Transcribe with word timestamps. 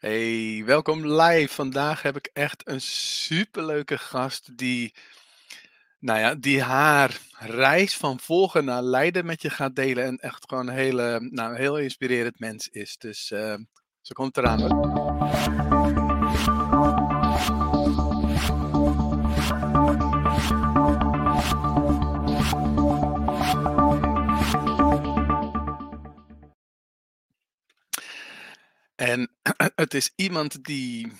Hey, 0.00 0.62
welkom 0.66 1.06
live. 1.06 1.54
Vandaag 1.54 2.02
heb 2.02 2.16
ik 2.16 2.30
echt 2.32 2.68
een 2.68 2.80
superleuke 2.80 3.98
gast 3.98 4.58
die, 4.58 4.94
nou 5.98 6.18
ja, 6.18 6.34
die 6.34 6.62
haar 6.62 7.20
reis 7.38 7.96
van 7.96 8.20
volgen 8.20 8.64
naar 8.64 8.82
Leiden 8.82 9.26
met 9.26 9.42
je 9.42 9.50
gaat 9.50 9.76
delen. 9.76 10.04
En 10.04 10.16
echt 10.16 10.44
gewoon 10.48 10.68
een 10.68 10.74
hele, 10.74 11.28
nou, 11.30 11.56
heel 11.56 11.78
inspirerend 11.78 12.38
mens 12.38 12.68
is. 12.68 12.96
Dus 12.96 13.30
uh, 13.30 13.54
ze 14.00 14.12
komt 14.12 14.36
eraan. 14.36 14.60
En 29.00 29.30
het 29.74 29.94
is 29.94 30.12
iemand 30.16 30.64
die 30.64 31.12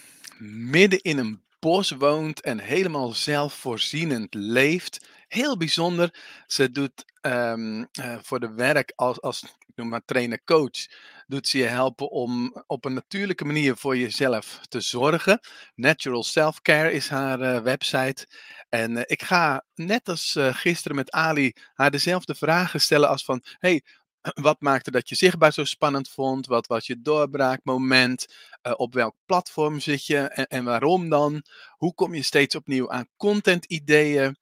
midden 0.71 1.01
in 1.01 1.19
een 1.19 1.43
bos 1.59 1.91
woont 1.91 2.41
en 2.41 2.59
helemaal 2.59 3.13
zelfvoorzienend 3.13 4.35
leeft. 4.35 5.07
Heel 5.29 5.57
bijzonder. 5.57 6.15
Ze 6.47 6.71
doet 6.71 7.05
um, 7.23 7.79
uh, 7.79 8.17
voor 8.23 8.41
de 8.41 8.53
werk 8.53 8.93
als, 8.97 9.21
als 9.21 9.45
noem 9.75 9.89
maar 9.89 10.05
trainer-coach, 10.05 10.87
doet 11.27 11.49
ze 11.49 11.59
je 11.59 11.65
helpen 11.65 12.11
om 12.11 12.63
op 12.67 12.85
een 12.85 12.95
natuurlijke 12.95 13.45
manier 13.45 13.77
voor 13.77 13.97
jezelf 13.97 14.61
te 14.69 14.81
zorgen. 14.81 15.41
Natural 15.75 16.23
Self-Care 16.23 16.93
is 16.93 17.09
haar 17.09 17.41
uh, 17.41 17.61
website. 17.61 18.27
En 18.69 18.91
uh, 18.97 19.03
ik 19.07 19.23
ga 19.23 19.65
net 19.75 20.09
als 20.09 20.39
gisteren 20.39 20.97
met 20.97 21.11
Ali 21.11 21.53
haar 21.75 21.91
dezelfde 21.91 22.35
vragen 22.35 22.81
stellen 22.81 23.09
als 23.09 23.25
van, 23.25 23.45
hey, 23.59 23.83
wat 24.49 24.61
maakte 24.61 24.91
dat 24.91 25.09
je 25.09 25.15
zichtbaar 25.15 25.53
zo 25.53 25.65
spannend 25.65 26.11
vond? 26.11 26.47
Wat 26.47 26.67
was 26.67 26.87
je 26.87 27.01
doorbraakmoment? 27.01 28.27
Uh, 28.63 28.73
op 28.77 28.95
welk 28.95 29.15
platform 29.27 29.81
zit 29.81 30.07
je 30.07 30.19
en, 30.29 30.65
waarom 30.65 31.09
dan? 31.09 31.43
Hoe 31.77 31.95
kom 31.95 32.15
je 32.15 32.23
steeds 32.23 32.55
opnieuw 32.55 32.91
aan 32.91 33.09
content-ideeën? 33.17 34.37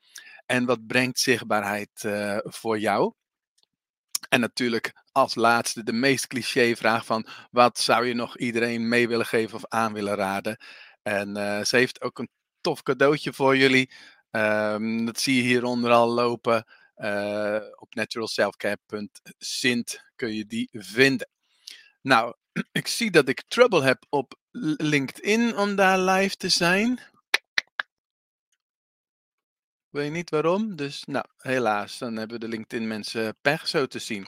En 0.47 0.65
wat 0.65 0.87
brengt 0.87 1.19
zichtbaarheid 1.19 2.03
uh, 2.07 2.39
voor 2.43 2.79
jou? 2.79 3.13
En 4.29 4.41
natuurlijk 4.41 4.93
als 5.13 5.35
laatste 5.35 5.83
de 5.83 5.93
meest 5.93 6.27
cliché 6.27 6.77
vraag 6.77 7.05
van 7.05 7.27
wat 7.51 7.79
zou 7.79 8.07
je 8.07 8.15
nog 8.15 8.39
iedereen 8.39 8.89
mee 8.89 9.09
willen 9.09 9.27
geven 9.27 9.57
of 9.57 9.67
aan 9.67 9.93
willen 9.93 10.15
raden? 10.15 10.61
En 11.03 11.37
uh, 11.37 11.65
ze 11.65 11.77
heeft 11.77 12.03
ook 12.03 12.19
een 12.19 12.31
tof 12.61 12.83
cadeautje 12.83 13.33
voor 13.33 13.57
jullie. 13.57 13.91
Um, 14.31 15.05
dat 15.05 15.21
zie 15.21 15.37
je 15.37 15.43
hieronder 15.43 15.91
al 15.91 16.09
lopen. 16.09 16.65
Uh, 16.99 17.61
op 17.75 17.95
naturalselfcare.sint 17.95 20.03
kun 20.17 20.35
je 20.35 20.47
die 20.47 20.69
vinden. 20.73 21.29
Nou, 22.03 22.35
ik 22.73 22.87
zie 22.87 23.11
dat 23.11 23.29
ik 23.29 23.43
trouble 23.49 23.83
heb 23.83 24.05
op 24.09 24.39
LinkedIn 24.77 25.57
om 25.57 25.75
daar 25.75 25.99
live 25.99 26.37
te 26.37 26.49
zijn. 26.49 27.01
Weet 29.89 30.13
niet 30.13 30.31
waarom, 30.31 30.77
dus 30.77 31.05
nou, 31.05 31.25
helaas, 31.37 31.99
dan 31.99 32.17
hebben 32.17 32.41
de 32.41 32.49
LinkedIn 32.49 32.87
mensen 32.87 33.37
pech 33.41 33.69
zo 33.69 33.87
te 33.87 33.99
zien. 33.99 34.27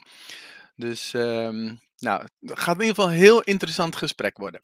Dus, 0.75 1.13
um, 1.13 1.79
nou, 1.97 2.27
het 2.39 2.59
gaat 2.59 2.75
in 2.75 2.81
ieder 2.81 2.95
geval 2.95 3.11
een 3.11 3.17
heel 3.17 3.41
interessant 3.41 3.95
gesprek 3.95 4.37
worden. 4.37 4.61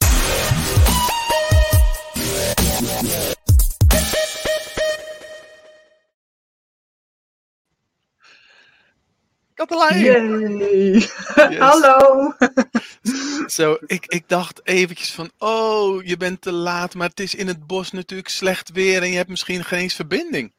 Katelijn! 9.57 10.57
Yes. 10.57 11.13
Hallo! 11.57 12.33
Zo, 13.47 13.77
ik, 13.85 14.05
ik 14.07 14.23
dacht 14.27 14.61
eventjes 14.63 15.11
van, 15.11 15.29
oh, 15.37 16.05
je 16.05 16.17
bent 16.17 16.41
te 16.41 16.51
laat, 16.51 16.93
maar 16.93 17.09
het 17.09 17.19
is 17.19 17.35
in 17.35 17.47
het 17.47 17.67
bos 17.67 17.91
natuurlijk 17.91 18.29
slecht 18.29 18.71
weer 18.71 19.01
en 19.01 19.09
je 19.09 19.15
hebt 19.15 19.29
misschien 19.29 19.63
geen 19.63 19.79
eens 19.79 19.93
verbinding. 19.93 20.51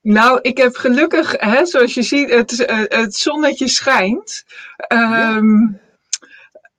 Nou, 0.00 0.38
ik 0.42 0.56
heb 0.56 0.76
gelukkig, 0.76 1.34
hè, 1.38 1.66
zoals 1.66 1.94
je 1.94 2.02
ziet, 2.02 2.30
het, 2.30 2.64
het 2.88 3.14
zonnetje 3.14 3.68
schijnt. 3.68 4.44
Um, 4.92 5.80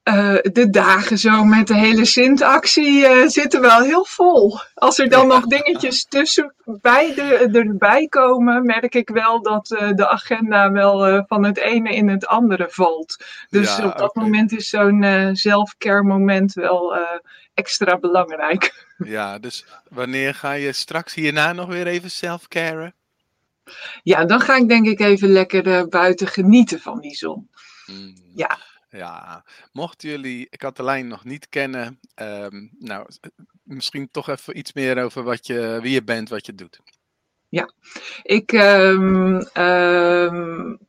uh, 0.09 0.35
de 0.41 0.69
dagen 0.69 1.17
zo 1.17 1.43
met 1.43 1.67
de 1.67 1.75
hele 1.75 2.05
Sint-actie 2.05 2.99
uh, 2.99 3.27
zitten 3.27 3.61
wel 3.61 3.81
heel 3.81 4.05
vol. 4.05 4.59
Als 4.73 4.99
er 4.99 5.09
dan 5.09 5.27
ja. 5.27 5.33
nog 5.33 5.45
dingetjes 5.45 6.05
tussen 6.05 6.53
bij 6.65 7.13
de, 7.15 7.49
erbij 7.53 8.07
komen, 8.07 8.65
merk 8.65 8.95
ik 8.95 9.09
wel 9.09 9.41
dat 9.41 9.71
uh, 9.71 9.89
de 9.91 10.09
agenda 10.09 10.71
wel 10.71 11.25
van 11.27 11.45
het 11.45 11.57
ene 11.57 11.95
in 11.95 12.09
het 12.09 12.27
andere 12.27 12.67
valt. 12.69 13.23
Dus 13.49 13.77
ja, 13.77 13.85
op 13.85 13.97
dat 13.97 14.09
okay. 14.09 14.23
moment 14.23 14.51
is 14.51 14.69
zo'n 14.69 15.29
zelfcare 15.33 16.03
moment 16.03 16.53
wel 16.53 16.97
extra 17.53 17.97
belangrijk. 17.97 18.73
Ja, 18.97 19.39
dus 19.39 19.65
wanneer 19.89 20.33
ga 20.33 20.51
je 20.51 20.71
straks 20.71 21.13
hierna 21.13 21.53
nog 21.53 21.67
weer 21.67 21.87
even 21.87 22.11
self-caren? 22.11 22.93
Ja, 24.03 24.25
dan 24.25 24.39
ga 24.39 24.55
ik 24.55 24.69
denk 24.69 24.87
ik 24.87 24.99
even 24.99 25.29
lekker 25.29 25.87
buiten 25.87 26.27
genieten 26.27 26.79
van 26.79 26.99
die 26.99 27.15
zon. 27.15 27.49
Mm. 27.85 28.15
Ja. 28.35 28.57
Ja, 28.95 29.43
mochten 29.71 30.09
jullie 30.09 30.49
Katelijn 30.49 31.07
nog 31.07 31.23
niet 31.23 31.49
kennen, 31.49 31.99
um, 32.15 32.71
nou, 32.79 33.07
misschien 33.63 34.09
toch 34.11 34.29
even 34.29 34.57
iets 34.57 34.73
meer 34.73 35.03
over 35.03 35.23
wat 35.23 35.47
je, 35.47 35.79
wie 35.81 35.91
je 35.91 36.03
bent, 36.03 36.29
wat 36.29 36.45
je 36.45 36.55
doet. 36.55 36.79
Ja, 37.49 37.73
ik 38.23 38.51
um, 38.51 39.47
um, 39.53 40.79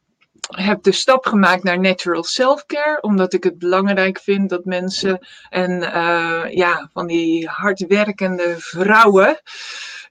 heb 0.47 0.83
de 0.83 0.93
stap 0.93 1.27
gemaakt 1.27 1.62
naar 1.62 1.81
natural 1.81 2.25
self-care, 2.25 3.00
omdat 3.00 3.33
ik 3.33 3.45
het 3.45 3.59
belangrijk 3.59 4.21
vind 4.21 4.50
dat 4.50 4.65
mensen 4.65 5.27
en 5.49 5.71
uh, 5.71 6.45
ja, 6.50 6.91
van 6.93 7.06
die 7.06 7.49
hardwerkende 7.49 8.55
vrouwen 8.59 9.41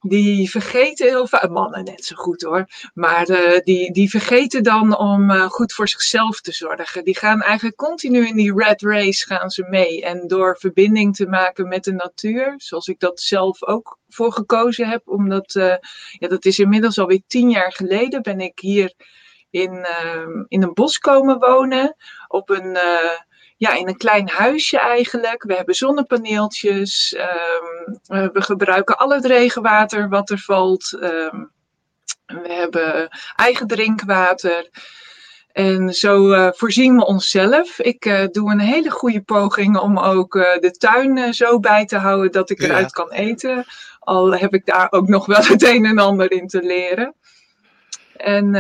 die 0.08 0.50
vergeten 0.50 1.08
heel 1.08 1.28
vaak, 1.28 1.50
mannen 1.50 1.84
net 1.84 2.06
zo 2.06 2.16
goed 2.16 2.42
hoor, 2.42 2.66
maar 2.94 3.30
uh, 3.30 3.60
die, 3.60 3.92
die 3.92 4.10
vergeten 4.10 4.64
dan 4.64 4.98
om 4.98 5.32
uh, 5.32 5.46
goed 5.46 5.74
voor 5.74 5.88
zichzelf 5.88 6.42
te 6.42 6.52
zorgen. 6.52 7.04
Die 7.04 7.18
gaan 7.18 7.42
eigenlijk 7.42 7.78
continu 7.78 8.28
in 8.28 8.36
die 8.36 8.54
red 8.56 8.82
race 8.82 9.26
gaan 9.26 9.50
ze 9.50 9.66
mee. 9.70 10.02
En 10.02 10.28
door 10.28 10.58
verbinding 10.60 11.16
te 11.16 11.28
maken 11.28 11.68
met 11.68 11.84
de 11.84 11.94
natuur, 11.94 12.54
zoals 12.58 12.88
ik 12.88 13.00
dat 13.00 13.20
zelf 13.20 13.64
ook 13.64 13.98
voor 14.10 14.32
gekozen 14.32 14.88
heb, 14.88 15.02
omdat, 15.06 15.56
uh, 15.56 15.76
ja, 16.12 16.28
dat 16.28 16.46
is 16.46 16.60
inmiddels 16.60 17.00
alweer 17.00 17.22
tien 17.28 17.50
jaar 17.50 17.74
geleden, 17.74 18.22
ben 18.22 18.40
ik 18.40 18.60
hier 18.60 18.94
in, 19.50 19.88
in 20.48 20.64
een 20.64 20.74
bos 20.74 20.98
komen 20.98 21.40
wonen, 21.40 21.96
op 22.28 22.50
een 22.50 22.78
ja, 23.58 23.74
in 23.74 23.88
een 23.88 23.98
klein 23.98 24.30
huisje 24.30 24.80
eigenlijk. 24.80 25.44
We 25.44 25.56
hebben 25.56 25.76
zonnepaneeltjes. 25.76 27.18
Um, 27.18 28.32
we 28.32 28.42
gebruiken 28.42 28.98
al 28.98 29.10
het 29.10 29.26
regenwater 29.26 30.10
wat 30.10 30.30
er 30.30 30.40
valt. 30.40 30.98
Um, 31.02 31.52
we 32.26 32.54
hebben 32.54 33.10
eigen 33.36 33.68
drinkwater. 33.68 34.70
En 35.52 35.94
zo 35.94 36.32
uh, 36.32 36.50
voorzien 36.52 36.96
we 36.96 37.06
onszelf. 37.06 37.80
Ik 37.80 38.06
uh, 38.06 38.26
doe 38.32 38.52
een 38.52 38.60
hele 38.60 38.90
goede 38.90 39.22
poging 39.22 39.78
om 39.78 40.00
ook 40.00 40.36
uh, 40.36 40.58
de 40.60 40.72
tuin 40.72 41.34
zo 41.34 41.60
bij 41.60 41.86
te 41.86 41.98
houden 41.98 42.32
dat 42.32 42.50
ik 42.50 42.62
eruit 42.62 42.92
ja. 42.96 43.04
kan 43.04 43.12
eten. 43.12 43.66
Al 44.00 44.36
heb 44.36 44.54
ik 44.54 44.66
daar 44.66 44.88
ook 44.90 45.08
nog 45.08 45.26
wel 45.26 45.44
het 45.44 45.64
een 45.64 45.86
en 45.86 45.98
ander 45.98 46.32
in 46.32 46.48
te 46.48 46.62
leren. 46.62 47.16
En 48.18 48.56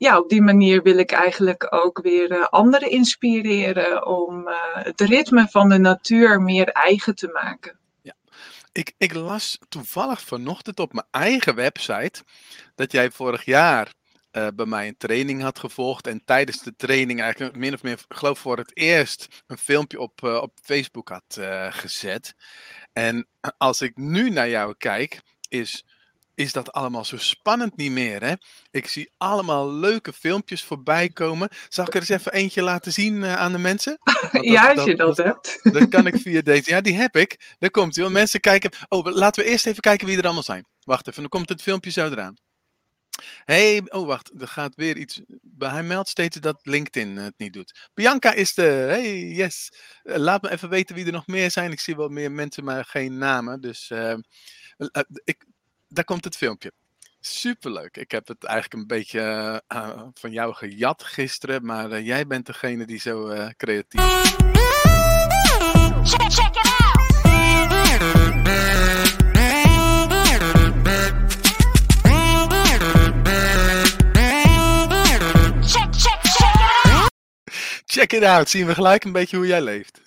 ja, 0.00 0.18
op 0.18 0.28
die 0.28 0.42
manier 0.42 0.82
wil 0.82 0.98
ik 0.98 1.12
eigenlijk 1.12 1.66
ook 1.70 2.02
weer 2.02 2.30
uh, 2.30 2.46
anderen 2.46 2.90
inspireren 2.90 4.06
om 4.06 4.48
uh, 4.48 4.54
het 4.72 5.00
ritme 5.00 5.48
van 5.48 5.68
de 5.68 5.78
natuur 5.78 6.40
meer 6.40 6.68
eigen 6.68 7.14
te 7.14 7.28
maken. 7.28 7.78
Ja, 8.02 8.14
ik, 8.72 8.92
ik 8.98 9.14
las 9.14 9.58
toevallig 9.68 10.20
vanochtend 10.20 10.80
op 10.80 10.92
mijn 10.92 11.06
eigen 11.10 11.54
website 11.54 12.22
dat 12.74 12.92
jij 12.92 13.10
vorig 13.10 13.44
jaar 13.44 13.92
uh, 14.32 14.46
bij 14.54 14.66
mij 14.66 14.88
een 14.88 14.96
training 14.96 15.42
had 15.42 15.58
gevolgd 15.58 16.06
en 16.06 16.24
tijdens 16.24 16.62
de 16.62 16.76
training 16.76 17.20
eigenlijk 17.20 17.56
min 17.56 17.74
of 17.74 17.82
meer, 17.82 18.04
geloof 18.08 18.38
voor 18.38 18.56
het 18.56 18.76
eerst, 18.76 19.42
een 19.46 19.58
filmpje 19.58 20.00
op, 20.00 20.22
op 20.22 20.52
Facebook 20.62 21.08
had 21.08 21.40
gezet. 21.70 22.34
En 22.92 23.28
als 23.56 23.80
ik 23.80 23.96
nu 23.96 24.30
naar 24.30 24.48
jou 24.48 24.74
kijk, 24.78 25.20
is 25.48 25.84
is 26.40 26.52
dat 26.52 26.72
allemaal 26.72 27.04
zo 27.04 27.16
spannend 27.16 27.76
niet 27.76 27.90
meer. 27.90 28.22
Hè? 28.22 28.34
Ik 28.70 28.88
zie 28.88 29.12
allemaal 29.16 29.72
leuke 29.72 30.12
filmpjes 30.12 30.64
voorbij 30.64 31.08
komen. 31.08 31.48
Zal 31.68 31.86
ik 31.86 31.94
er 31.94 32.00
eens 32.00 32.08
even 32.08 32.32
eentje 32.32 32.62
laten 32.62 32.92
zien 32.92 33.14
uh, 33.14 33.36
aan 33.36 33.52
de 33.52 33.58
mensen? 33.58 33.98
Dat, 34.32 34.44
ja, 34.44 34.72
als 34.72 34.84
je 34.84 34.96
dat, 34.96 35.16
dat 35.16 35.26
hebt. 35.26 35.58
Dat 35.62 35.88
kan 35.94 36.06
ik 36.06 36.16
via 36.16 36.40
deze. 36.40 36.70
Ja, 36.70 36.80
die 36.80 36.96
heb 36.96 37.16
ik. 37.16 37.54
Daar 37.58 37.70
komt 37.70 37.96
hij. 37.96 38.08
Mensen 38.08 38.40
kijken. 38.40 38.70
Oh, 38.88 39.06
laten 39.06 39.44
we 39.44 39.50
eerst 39.50 39.66
even 39.66 39.80
kijken 39.80 40.06
wie 40.06 40.18
er 40.18 40.24
allemaal 40.24 40.42
zijn. 40.42 40.66
Wacht 40.84 41.08
even, 41.08 41.20
dan 41.20 41.30
komt 41.30 41.48
het 41.48 41.62
filmpje 41.62 41.90
zo 41.90 42.06
eraan. 42.06 42.34
hey, 43.44 43.82
oh 43.84 44.06
wacht, 44.06 44.30
er 44.40 44.48
gaat 44.48 44.74
weer 44.74 44.96
iets. 44.96 45.20
Hij 45.58 45.82
meldt 45.82 46.08
steeds 46.08 46.36
dat 46.36 46.60
LinkedIn 46.62 47.16
het 47.16 47.34
niet 47.36 47.52
doet. 47.52 47.88
Bianca 47.94 48.32
is 48.32 48.54
de. 48.54 48.62
Hey, 48.62 49.26
yes. 49.26 49.72
Uh, 50.02 50.16
laat 50.16 50.42
me 50.42 50.50
even 50.50 50.68
weten 50.68 50.94
wie 50.94 51.06
er 51.06 51.12
nog 51.12 51.26
meer 51.26 51.50
zijn. 51.50 51.72
Ik 51.72 51.80
zie 51.80 51.96
wel 51.96 52.08
meer 52.08 52.32
mensen, 52.32 52.64
maar 52.64 52.84
geen 52.84 53.18
namen. 53.18 53.60
Dus 53.60 53.90
uh, 53.90 54.14
ik, 55.24 55.44
daar 55.90 56.04
komt 56.04 56.24
het 56.24 56.36
filmpje. 56.36 56.72
Superleuk. 57.20 57.96
Ik 57.96 58.10
heb 58.10 58.28
het 58.28 58.44
eigenlijk 58.44 58.80
een 58.80 58.86
beetje 58.86 59.20
eh, 59.20 59.78
eh, 59.78 60.02
van 60.14 60.30
jou 60.30 60.54
gejat 60.54 61.02
gisteren, 61.02 61.64
maar 61.64 61.90
eh, 61.90 62.06
jij 62.06 62.26
bent 62.26 62.46
degene 62.46 62.86
die 62.86 63.00
zo 63.00 63.34
creatief. 63.56 64.00
Check, 66.02 66.22
it 66.22 66.36
out! 66.40 67.00
Check, 75.66 75.92
check, 75.92 76.20
check 76.22 76.54
it 76.54 76.72
out! 76.72 77.08
Check 77.86 78.12
it 78.12 78.22
out. 78.22 78.48
Zien 78.48 78.66
we 78.66 78.74
gelijk 78.74 79.04
een 79.04 79.12
beetje 79.12 79.36
hoe 79.36 79.46
jij 79.46 79.62
leeft. 79.62 80.00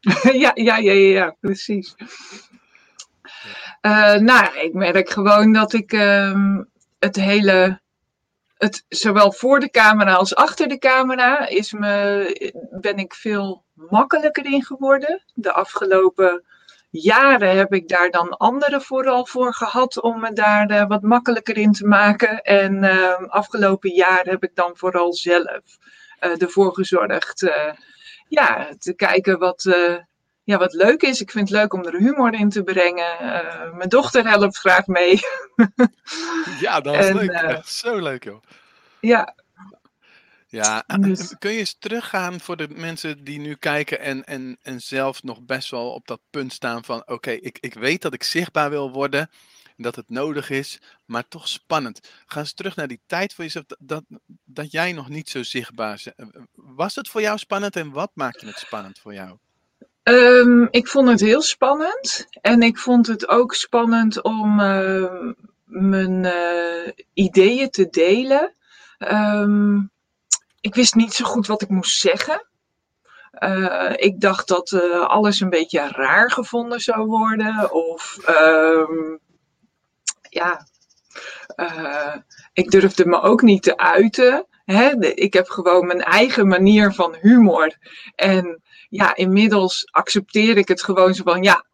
ja, 0.42 0.50
ja, 0.54 0.76
ja, 0.76 0.92
ja, 0.92 1.36
precies. 1.40 1.94
Uh, 3.82 4.14
nou, 4.14 4.58
ik 4.58 4.72
merk 4.72 5.10
gewoon 5.10 5.52
dat 5.52 5.72
ik 5.72 5.92
ehm, 5.92 6.62
het 6.98 7.16
hele, 7.16 7.80
het, 8.56 8.84
zowel 8.88 9.32
voor 9.32 9.60
de 9.60 9.70
camera 9.70 10.14
als 10.14 10.34
achter 10.34 10.68
de 10.68 10.78
camera, 10.78 11.46
is 11.46 11.72
me, 11.72 12.70
ben 12.80 12.96
ik 12.96 13.14
veel 13.14 13.64
makkelijker 13.74 14.44
in 14.44 14.64
geworden. 14.64 15.22
De 15.34 15.52
afgelopen 15.52 16.44
jaren 16.90 17.56
heb 17.56 17.74
ik 17.74 17.88
daar 17.88 18.10
dan 18.10 18.36
anderen 18.36 18.82
vooral 18.82 19.26
voor 19.26 19.54
gehad 19.54 20.00
om 20.00 20.20
me 20.20 20.32
daar 20.32 20.70
uh, 20.70 20.86
wat 20.86 21.02
makkelijker 21.02 21.56
in 21.56 21.72
te 21.72 21.86
maken. 21.86 22.40
En 22.40 22.84
uh, 22.84 23.12
afgelopen 23.28 23.90
jaar 23.90 24.24
heb 24.24 24.42
ik 24.42 24.54
dan 24.54 24.70
vooral 24.74 25.12
zelf 25.12 25.60
uh, 26.20 26.42
ervoor 26.42 26.74
gezorgd 26.74 27.52
ja, 28.28 28.68
te 28.78 28.94
kijken 28.94 29.38
wat, 29.38 29.64
ja, 30.46 30.58
wat 30.58 30.72
leuk 30.72 31.02
is. 31.02 31.20
Ik 31.20 31.30
vind 31.30 31.48
het 31.48 31.58
leuk 31.58 31.72
om 31.72 31.84
er 31.84 31.98
humor 31.98 32.34
in 32.34 32.48
te 32.48 32.62
brengen. 32.62 33.16
mijn 33.76 33.88
dochter 33.88 34.28
helpt 34.28 34.56
graag 34.56 34.86
mee. 34.86 35.20
ja, 36.60 36.80
dat 36.80 36.94
is 36.94 37.06
en, 37.06 37.16
leuk. 37.16 37.30
Echt 37.30 37.72
zo 37.72 37.98
leuk 37.98 38.24
joh. 38.24 38.42
Ja, 39.00 39.34
ja, 40.48 40.84
dus... 41.00 41.34
kun 41.38 41.52
je 41.52 41.58
eens 41.58 41.76
teruggaan 41.78 42.40
voor 42.40 42.56
de 42.56 42.68
mensen 42.68 43.24
die 43.24 43.38
nu 43.38 43.54
kijken 43.54 44.00
en, 44.00 44.24
en, 44.24 44.58
en 44.62 44.80
zelf 44.80 45.22
nog 45.22 45.42
best 45.42 45.70
wel 45.70 45.92
op 45.92 46.06
dat 46.06 46.20
punt 46.30 46.52
staan 46.52 46.84
van 46.84 47.02
oké, 47.08 47.30
ik, 47.30 47.58
ik 47.60 47.74
weet 47.74 48.02
dat 48.02 48.14
ik 48.14 48.22
zichtbaar 48.22 48.70
wil 48.70 48.90
worden, 48.90 49.30
dat 49.76 49.96
het 49.96 50.10
nodig 50.10 50.50
is, 50.50 50.78
maar 51.04 51.28
toch 51.28 51.48
spannend. 51.48 52.08
Ga 52.26 52.40
eens 52.40 52.52
terug 52.52 52.76
naar 52.76 52.88
die 52.88 53.00
tijd 53.06 53.34
voor 53.34 53.44
jezelf, 53.44 53.64
dat, 53.66 53.78
dat, 53.80 54.04
dat 54.44 54.72
jij 54.72 54.92
nog 54.92 55.08
niet 55.08 55.28
zo 55.28 55.42
zichtbaar 55.42 56.02
bent. 56.16 56.30
Was 56.54 56.94
het 56.94 57.08
voor 57.08 57.20
jou 57.20 57.38
spannend 57.38 57.76
en 57.76 57.90
wat 57.90 58.10
maakte 58.14 58.46
het 58.46 58.58
spannend 58.58 58.98
voor 58.98 59.14
jou? 59.14 59.38
Um, 60.08 60.68
ik 60.70 60.88
vond 60.88 61.08
het 61.08 61.20
heel 61.20 61.42
spannend 61.42 62.26
en 62.40 62.62
ik 62.62 62.78
vond 62.78 63.06
het 63.06 63.28
ook 63.28 63.54
spannend 63.54 64.22
om 64.22 64.60
uh, 64.60 65.32
mijn 65.64 66.24
uh, 66.24 66.92
ideeën 67.12 67.70
te 67.70 67.88
delen. 67.88 68.54
Um, 68.98 69.90
ik 70.60 70.74
wist 70.74 70.94
niet 70.94 71.12
zo 71.12 71.24
goed 71.24 71.46
wat 71.46 71.62
ik 71.62 71.68
moest 71.68 72.00
zeggen. 72.00 72.46
Uh, 73.38 73.92
ik 73.96 74.20
dacht 74.20 74.48
dat 74.48 74.70
uh, 74.70 75.00
alles 75.00 75.40
een 75.40 75.50
beetje 75.50 75.88
raar 75.88 76.30
gevonden 76.30 76.80
zou 76.80 77.06
worden. 77.06 77.72
Of 77.72 78.18
ja, 80.30 80.66
ik 82.52 82.70
durfde 82.70 83.06
me 83.06 83.20
ook 83.20 83.42
niet 83.42 83.62
te 83.62 83.76
uiten. 83.76 84.46
Hè? 84.64 85.14
Ik 85.14 85.32
heb 85.32 85.48
gewoon 85.48 85.86
mijn 85.86 86.02
eigen 86.02 86.48
manier 86.48 86.92
van 86.92 87.16
humor. 87.20 87.76
En 88.14 88.62
ja, 88.88 89.16
inmiddels 89.16 89.88
accepteer 89.90 90.56
ik 90.56 90.68
het 90.68 90.82
gewoon 90.82 91.14
zo 91.14 91.22
van 91.22 91.42
ja, 91.42 91.64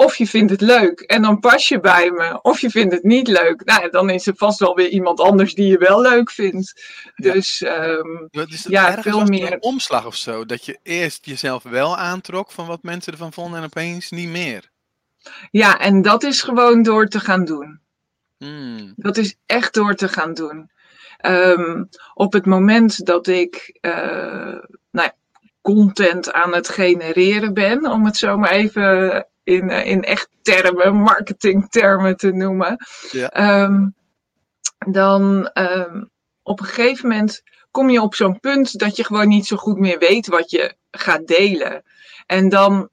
of 0.00 0.16
je 0.16 0.26
vindt 0.26 0.50
het 0.50 0.60
leuk 0.60 1.00
en 1.00 1.22
dan 1.22 1.38
pas 1.38 1.68
je 1.68 1.80
bij 1.80 2.10
me. 2.10 2.42
Of 2.42 2.60
je 2.60 2.70
vindt 2.70 2.94
het 2.94 3.02
niet 3.02 3.28
leuk. 3.28 3.64
Nou, 3.64 3.90
dan 3.90 4.10
is 4.10 4.26
er 4.26 4.36
vast 4.36 4.58
wel 4.58 4.74
weer 4.74 4.88
iemand 4.88 5.20
anders 5.20 5.54
die 5.54 5.66
je 5.66 5.78
wel 5.78 6.00
leuk 6.00 6.30
vindt. 6.30 6.82
Dus 7.16 7.58
ja, 7.58 7.84
um, 7.84 8.28
ja 8.68 9.02
veel 9.02 9.24
meer. 9.24 9.52
Een 9.52 9.62
omslag 9.62 10.06
of 10.06 10.16
zo. 10.16 10.44
Dat 10.46 10.64
je 10.64 10.78
eerst 10.82 11.26
jezelf 11.26 11.62
wel 11.62 11.96
aantrok 11.96 12.50
van 12.50 12.66
wat 12.66 12.82
mensen 12.82 13.12
ervan 13.12 13.32
vonden 13.32 13.58
en 13.58 13.64
opeens 13.64 14.10
niet 14.10 14.28
meer. 14.28 14.70
Ja, 15.50 15.78
en 15.78 16.02
dat 16.02 16.22
is 16.22 16.42
gewoon 16.42 16.82
door 16.82 17.06
te 17.06 17.20
gaan 17.20 17.44
doen. 17.44 17.80
Hmm. 18.36 18.92
Dat 18.96 19.16
is 19.16 19.36
echt 19.46 19.74
door 19.74 19.94
te 19.94 20.08
gaan 20.08 20.34
doen. 20.34 20.70
Um, 21.26 21.88
op 22.14 22.32
het 22.32 22.46
moment 22.46 23.06
dat 23.06 23.26
ik 23.26 23.78
uh, 23.80 23.92
nou, 23.92 24.60
content 25.74 26.32
aan 26.32 26.54
het 26.54 26.68
genereren 26.68 27.54
ben, 27.54 27.90
om 27.90 28.04
het 28.04 28.16
zo 28.16 28.36
maar 28.36 28.50
even 28.50 29.26
in, 29.44 29.70
uh, 29.70 29.86
in 29.86 30.02
echt 30.02 30.28
termen, 30.42 30.94
marketingtermen 30.94 32.16
te 32.16 32.32
noemen. 32.32 32.76
Ja. 33.10 33.62
Um, 33.62 33.94
dan 34.78 35.50
um, 35.54 36.10
op 36.42 36.60
een 36.60 36.66
gegeven 36.66 37.08
moment 37.08 37.42
kom 37.70 37.90
je 37.90 38.02
op 38.02 38.14
zo'n 38.14 38.40
punt 38.40 38.78
dat 38.78 38.96
je 38.96 39.04
gewoon 39.04 39.28
niet 39.28 39.46
zo 39.46 39.56
goed 39.56 39.78
meer 39.78 39.98
weet 39.98 40.26
wat 40.26 40.50
je 40.50 40.74
gaat 40.90 41.26
delen. 41.26 41.82
En 42.26 42.48
dan 42.48 42.88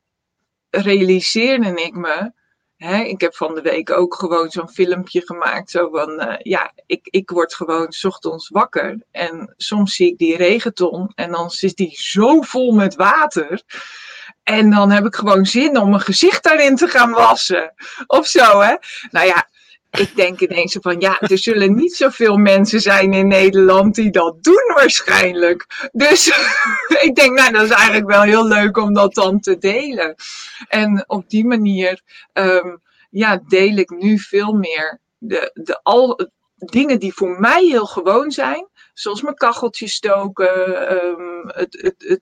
realiseerde 0.69 1.81
ik 1.83 1.95
me. 1.95 2.31
Hè, 2.77 3.03
ik 3.03 3.21
heb 3.21 3.35
van 3.35 3.55
de 3.55 3.61
week 3.61 3.91
ook 3.91 4.15
gewoon 4.15 4.49
zo'n 4.49 4.69
filmpje 4.69 5.21
gemaakt. 5.25 5.69
Zo 5.69 5.89
van, 5.89 6.09
uh, 6.09 6.35
ja, 6.37 6.71
ik, 6.85 7.07
ik 7.09 7.29
word 7.29 7.55
gewoon 7.55 7.91
s 7.91 8.03
ochtends 8.03 8.49
wakker. 8.49 9.05
En 9.11 9.53
soms 9.57 9.95
zie 9.95 10.11
ik 10.11 10.17
die 10.17 10.37
regenton. 10.37 11.11
En 11.15 11.31
dan 11.31 11.49
zit 11.49 11.75
die 11.75 11.91
zo 11.93 12.41
vol 12.41 12.71
met 12.71 12.95
water. 12.95 13.63
En 14.43 14.69
dan 14.69 14.91
heb 14.91 15.05
ik 15.05 15.15
gewoon 15.15 15.45
zin 15.45 15.77
om 15.77 15.89
mijn 15.89 16.01
gezicht 16.01 16.43
daarin 16.43 16.75
te 16.75 16.87
gaan 16.87 17.11
wassen. 17.11 17.73
Of 18.07 18.27
zo, 18.27 18.59
hè. 18.59 18.75
Nou 19.11 19.25
ja, 19.25 19.49
ik 19.99 20.15
denk 20.15 20.39
ineens 20.39 20.77
van 20.81 20.99
ja, 20.99 21.19
er 21.19 21.37
zullen 21.37 21.75
niet 21.75 21.95
zoveel 21.95 22.37
mensen 22.37 22.81
zijn 22.81 23.13
in 23.13 23.27
Nederland 23.27 23.95
die 23.95 24.11
dat 24.11 24.43
doen 24.43 24.71
waarschijnlijk. 24.73 25.89
Dus 25.91 26.27
ik 27.07 27.15
denk, 27.15 27.39
nou, 27.39 27.51
dat 27.51 27.63
is 27.63 27.69
eigenlijk 27.69 28.07
wel 28.07 28.21
heel 28.21 28.47
leuk 28.47 28.77
om 28.77 28.93
dat 28.93 29.13
dan 29.13 29.39
te 29.39 29.57
delen. 29.57 30.15
En 30.67 31.03
op 31.07 31.29
die 31.29 31.45
manier, 31.45 32.01
um, 32.33 32.81
ja, 33.09 33.41
deel 33.47 33.77
ik 33.77 33.89
nu 33.89 34.19
veel 34.19 34.53
meer 34.53 34.99
de, 35.17 35.51
de 35.53 35.79
al 35.83 36.29
dingen 36.55 36.99
die 36.99 37.13
voor 37.13 37.39
mij 37.39 37.65
heel 37.65 37.85
gewoon 37.85 38.31
zijn. 38.31 38.67
Zoals 38.93 39.21
mijn 39.21 39.35
kacheltje 39.35 39.87
stoken, 39.87 40.93
um, 40.93 41.47
het, 41.47 41.77
het, 41.81 41.95
het 41.97 42.21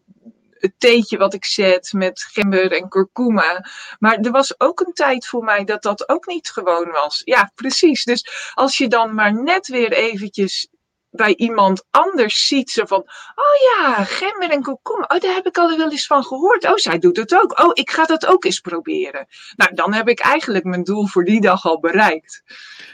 het 0.63 0.73
theetje 0.77 1.17
wat 1.17 1.33
ik 1.33 1.45
zet 1.45 1.93
met 1.93 2.27
gember 2.31 2.71
en 2.71 2.89
kurkuma. 2.89 3.65
Maar 3.99 4.17
er 4.17 4.31
was 4.31 4.59
ook 4.59 4.79
een 4.79 4.93
tijd 4.93 5.27
voor 5.27 5.43
mij 5.43 5.63
dat 5.63 5.83
dat 5.83 6.09
ook 6.09 6.25
niet 6.25 6.49
gewoon 6.49 6.91
was. 6.91 7.21
Ja, 7.25 7.51
precies. 7.55 8.03
Dus 8.03 8.51
als 8.53 8.77
je 8.77 8.87
dan 8.87 9.13
maar 9.13 9.43
net 9.43 9.67
weer 9.67 9.91
eventjes 9.91 10.67
bij 11.09 11.35
iemand 11.35 11.83
anders 11.91 12.47
ziet 12.47 12.69
ze 12.69 12.87
van, 12.87 12.99
oh 13.35 13.79
ja, 13.79 14.03
gember 14.03 14.49
en 14.49 14.61
kurkuma, 14.61 15.05
oh 15.07 15.19
daar 15.19 15.33
heb 15.33 15.45
ik 15.45 15.57
al 15.57 15.77
wel 15.77 15.91
eens 15.91 16.07
van 16.07 16.23
gehoord. 16.23 16.65
Oh, 16.65 16.75
zij 16.75 16.99
doet 16.99 17.17
het 17.17 17.35
ook. 17.35 17.59
Oh, 17.59 17.71
ik 17.73 17.91
ga 17.91 18.05
dat 18.05 18.25
ook 18.25 18.45
eens 18.45 18.59
proberen. 18.59 19.27
Nou, 19.55 19.73
dan 19.73 19.93
heb 19.93 20.07
ik 20.07 20.19
eigenlijk 20.19 20.63
mijn 20.63 20.83
doel 20.83 21.07
voor 21.07 21.25
die 21.25 21.41
dag 21.41 21.65
al 21.65 21.79
bereikt. 21.79 22.43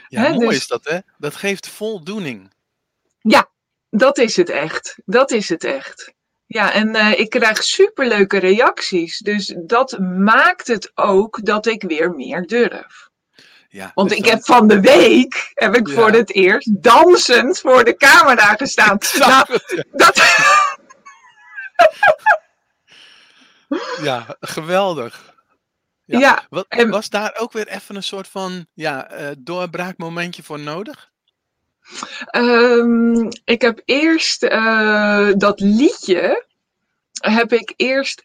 Ja, 0.08 0.28
mooi 0.28 0.48
dus, 0.48 0.56
is 0.56 0.66
dat, 0.66 0.84
hè? 0.84 0.98
Dat 1.18 1.36
geeft 1.36 1.68
voldoening. 1.68 2.52
Ja, 3.20 3.50
dat 3.90 4.18
is 4.18 4.36
het 4.36 4.48
echt. 4.48 4.96
Dat 5.04 5.30
is 5.30 5.48
het 5.48 5.64
echt. 5.64 6.12
Ja, 6.52 6.72
en 6.72 6.96
uh, 6.96 7.18
ik 7.18 7.30
krijg 7.30 7.62
superleuke 7.62 8.38
reacties. 8.38 9.18
Dus 9.18 9.54
dat 9.58 9.98
maakt 9.98 10.66
het 10.66 10.92
ook 10.94 11.44
dat 11.44 11.66
ik 11.66 11.82
weer 11.82 12.10
meer 12.10 12.46
durf. 12.46 13.08
Ja, 13.68 13.90
Want 13.94 14.08
dus 14.08 14.18
ik 14.18 14.24
heb 14.24 14.44
van 14.44 14.68
de 14.68 14.80
week, 14.80 15.50
heb 15.54 15.76
ik 15.76 15.88
ja. 15.88 15.94
voor 15.94 16.10
het 16.10 16.34
eerst 16.34 16.82
dansend 16.82 17.60
voor 17.60 17.84
de 17.84 17.96
camera 17.96 18.54
gestaan. 18.54 18.98
nou, 19.18 19.46
dat... 19.92 20.16
ja, 24.08 24.36
geweldig. 24.40 25.34
Ja. 26.04 26.18
ja 26.18 26.46
Wat, 26.48 26.66
en... 26.68 26.90
Was 26.90 27.08
daar 27.08 27.36
ook 27.38 27.52
weer 27.52 27.68
even 27.68 27.96
een 27.96 28.02
soort 28.02 28.28
van 28.28 28.66
ja, 28.74 29.20
uh, 29.20 29.28
doorbraakmomentje 29.38 30.42
voor 30.42 30.60
nodig? 30.60 31.10
Um, 32.36 33.28
ik 33.44 33.62
heb 33.62 33.82
eerst 33.84 34.42
uh, 34.42 35.28
dat 35.36 35.60
liedje, 35.60 36.44
heb 37.20 37.52
ik 37.52 37.72
eerst 37.76 38.22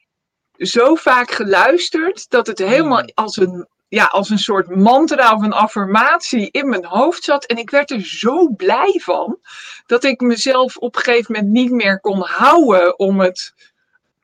zo 0.58 0.96
vaak 0.96 1.32
geluisterd 1.32 2.30
dat 2.30 2.48
het 2.48 2.60
helemaal 2.60 3.00
hmm. 3.00 3.12
als 3.14 3.38
een, 3.38 3.68
ja, 3.88 4.06
als 4.06 4.30
een 4.30 4.40
soort 4.40 4.76
mantra 4.76 5.34
of 5.34 5.42
een 5.42 5.54
affirmatie 5.54 6.50
in 6.52 6.70
mijn 6.70 6.86
hoofd 6.86 7.24
zat. 7.24 7.46
En 7.46 7.58
ik 7.58 7.70
werd 7.70 7.92
er 7.92 8.06
zo 8.06 8.50
blij 8.50 9.02
van 9.04 9.38
dat 9.86 10.04
ik 10.04 10.22
mezelf 10.22 10.78
op 10.78 10.96
een 10.96 11.02
gegeven 11.02 11.34
moment 11.34 11.54
niet 11.54 11.72
meer 11.72 12.00
kon 12.00 12.22
houden 12.22 13.00
om 13.00 13.20
het 13.20 13.54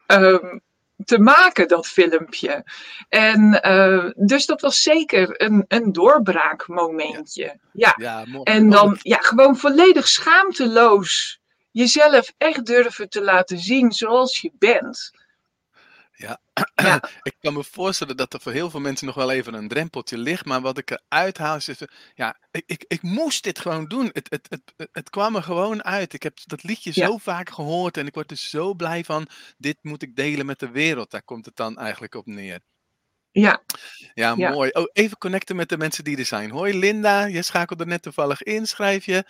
um, 0.07 0.61
te 1.05 1.19
maken, 1.19 1.67
dat 1.67 1.87
filmpje. 1.87 2.65
En 3.09 3.59
uh, 3.65 4.09
dus 4.15 4.45
dat 4.45 4.61
was 4.61 4.81
zeker 4.81 5.41
een, 5.41 5.65
een 5.67 5.91
doorbraakmomentje. 5.91 7.59
Ja. 7.73 7.93
ja. 7.97 8.25
en 8.43 8.69
dan 8.69 8.97
ja, 9.01 9.17
gewoon 9.17 9.57
volledig 9.57 10.07
schaamteloos 10.07 11.39
jezelf 11.71 12.33
echt 12.37 12.65
durven 12.65 13.09
te 13.09 13.21
laten 13.21 13.59
zien 13.59 13.91
zoals 13.91 14.41
je 14.41 14.51
bent. 14.59 15.11
Ja. 16.21 16.41
ja. 16.75 17.01
ik 17.29 17.35
kan 17.39 17.53
me 17.53 17.63
voorstellen 17.63 18.17
dat 18.17 18.33
er 18.33 18.41
voor 18.41 18.51
heel 18.51 18.69
veel 18.69 18.79
mensen 18.79 19.05
nog 19.05 19.15
wel 19.15 19.31
even 19.31 19.53
een 19.53 19.67
drempeltje 19.67 20.17
ligt. 20.17 20.45
Maar 20.45 20.61
wat 20.61 20.77
ik 20.77 20.91
eruit 20.91 21.37
haal 21.37 21.55
is, 21.55 21.69
ja, 22.13 22.37
ik, 22.51 22.63
ik, 22.65 22.85
ik 22.87 23.01
moest 23.01 23.43
dit 23.43 23.59
gewoon 23.59 23.87
doen. 23.87 24.09
Het, 24.13 24.27
het, 24.29 24.47
het, 24.49 24.89
het 24.91 25.09
kwam 25.09 25.35
er 25.35 25.43
gewoon 25.43 25.83
uit. 25.83 26.13
Ik 26.13 26.23
heb 26.23 26.37
dat 26.45 26.63
liedje 26.63 26.91
zo 26.91 27.17
vaak 27.17 27.49
gehoord 27.49 27.97
en 27.97 28.07
ik 28.07 28.13
word 28.13 28.31
er 28.31 28.37
zo 28.37 28.73
blij 28.73 29.03
van. 29.03 29.27
Dit 29.57 29.77
moet 29.81 30.01
ik 30.01 30.15
delen 30.15 30.45
met 30.45 30.59
de 30.59 30.69
wereld. 30.69 31.11
Daar 31.11 31.23
komt 31.23 31.45
het 31.45 31.55
dan 31.55 31.77
eigenlijk 31.77 32.15
op 32.15 32.25
neer. 32.25 32.59
Ja. 33.31 33.61
Ja, 34.13 34.35
mooi. 34.35 34.69
Oh, 34.69 34.89
even 34.93 35.17
connecten 35.17 35.55
met 35.55 35.69
de 35.69 35.77
mensen 35.77 36.03
die 36.03 36.17
er 36.17 36.25
zijn. 36.25 36.51
Hoi 36.51 36.77
Linda, 36.77 37.25
je 37.25 37.41
schakelde 37.41 37.85
net 37.85 38.01
toevallig 38.01 38.43
in, 38.43 38.67
schrijf 38.67 39.05
je. 39.05 39.25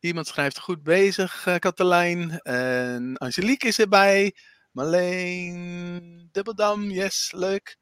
Iemand 0.00 0.26
schrijft 0.26 0.58
goed 0.58 0.82
bezig, 0.82 1.46
uh, 1.46 1.54
Katelijn. 1.56 2.40
En 2.40 3.16
Angelique 3.16 3.68
is 3.68 3.78
erbij. 3.78 4.34
Marleen, 4.76 6.28
Dubbeldam, 6.32 6.90
yes, 6.90 7.32
leuk. 7.34 7.76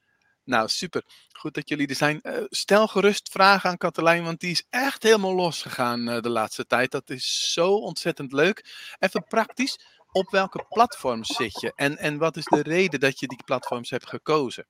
Nou, 0.44 0.68
super. 0.68 1.02
Goed 1.38 1.54
dat 1.54 1.68
jullie 1.68 1.88
er 1.88 1.94
zijn. 1.94 2.20
Uh, 2.22 2.44
stel 2.48 2.86
gerust 2.86 3.28
vragen 3.28 3.70
aan 3.70 3.76
Katelijn, 3.76 4.24
want 4.24 4.40
die 4.40 4.50
is 4.50 4.66
echt 4.70 5.02
helemaal 5.02 5.34
losgegaan 5.34 6.08
uh, 6.08 6.20
de 6.20 6.28
laatste 6.28 6.66
tijd. 6.66 6.90
Dat 6.90 7.10
is 7.10 7.52
zo 7.52 7.74
ontzettend 7.74 8.32
leuk. 8.32 8.64
Even 8.98 9.24
praktisch, 9.28 9.78
op 10.12 10.30
welke 10.30 10.64
platforms 10.68 11.36
zit 11.36 11.60
je? 11.60 11.72
En, 11.74 11.98
en 11.98 12.18
wat 12.18 12.36
is 12.36 12.44
de 12.44 12.62
reden 12.62 13.00
dat 13.00 13.20
je 13.20 13.26
die 13.26 13.42
platforms 13.44 13.90
hebt 13.90 14.08
gekozen? 14.08 14.66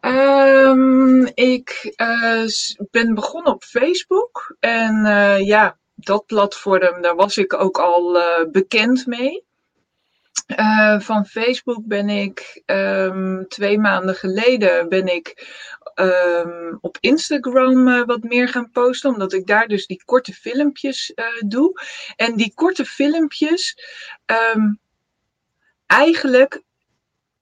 Um, 0.00 1.26
ik 1.26 1.94
uh, 1.96 2.46
ben 2.90 3.14
begonnen 3.14 3.52
op 3.52 3.64
Facebook. 3.64 4.56
En 4.60 5.04
ja, 5.44 5.78
dat 5.94 6.26
platform, 6.26 7.02
daar 7.02 7.16
was 7.16 7.36
ik 7.36 7.54
ook 7.54 7.78
al 7.78 8.18
bekend 8.50 9.06
mee. 9.06 9.45
Uh, 10.46 11.00
van 11.00 11.26
Facebook 11.26 11.86
ben 11.86 12.08
ik 12.08 12.62
um, 12.66 13.48
twee 13.48 13.78
maanden 13.78 14.14
geleden 14.14 14.88
ben 14.88 15.06
ik 15.06 15.46
um, 15.94 16.78
op 16.80 16.96
Instagram 17.00 17.88
uh, 17.88 18.04
wat 18.04 18.22
meer 18.22 18.48
gaan 18.48 18.70
posten, 18.70 19.10
omdat 19.10 19.32
ik 19.32 19.46
daar 19.46 19.66
dus 19.66 19.86
die 19.86 20.02
korte 20.04 20.32
filmpjes 20.32 21.12
uh, 21.14 21.24
doe. 21.48 21.80
En 22.16 22.36
die 22.36 22.52
korte 22.54 22.84
filmpjes, 22.84 23.78
um, 24.54 24.80
eigenlijk 25.86 26.62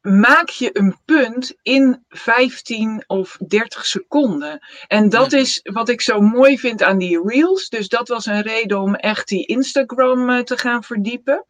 maak 0.01 0.49
je 0.49 0.79
een 0.79 0.99
punt 1.05 1.55
in 1.63 2.05
15 2.09 3.05
of 3.07 3.37
30 3.47 3.87
seconden. 3.87 4.67
En 4.87 5.09
dat 5.09 5.33
is 5.33 5.61
wat 5.63 5.89
ik 5.89 6.01
zo 6.01 6.21
mooi 6.21 6.59
vind 6.59 6.83
aan 6.83 6.99
die 6.99 7.23
reels. 7.25 7.69
Dus 7.69 7.89
dat 7.89 8.09
was 8.09 8.27
een 8.27 8.43
reden 8.43 8.81
om 8.81 8.95
echt 8.95 9.29
die 9.29 9.47
Instagram 9.47 10.45
te 10.45 10.59
gaan 10.59 10.83
verdiepen. 10.83 11.47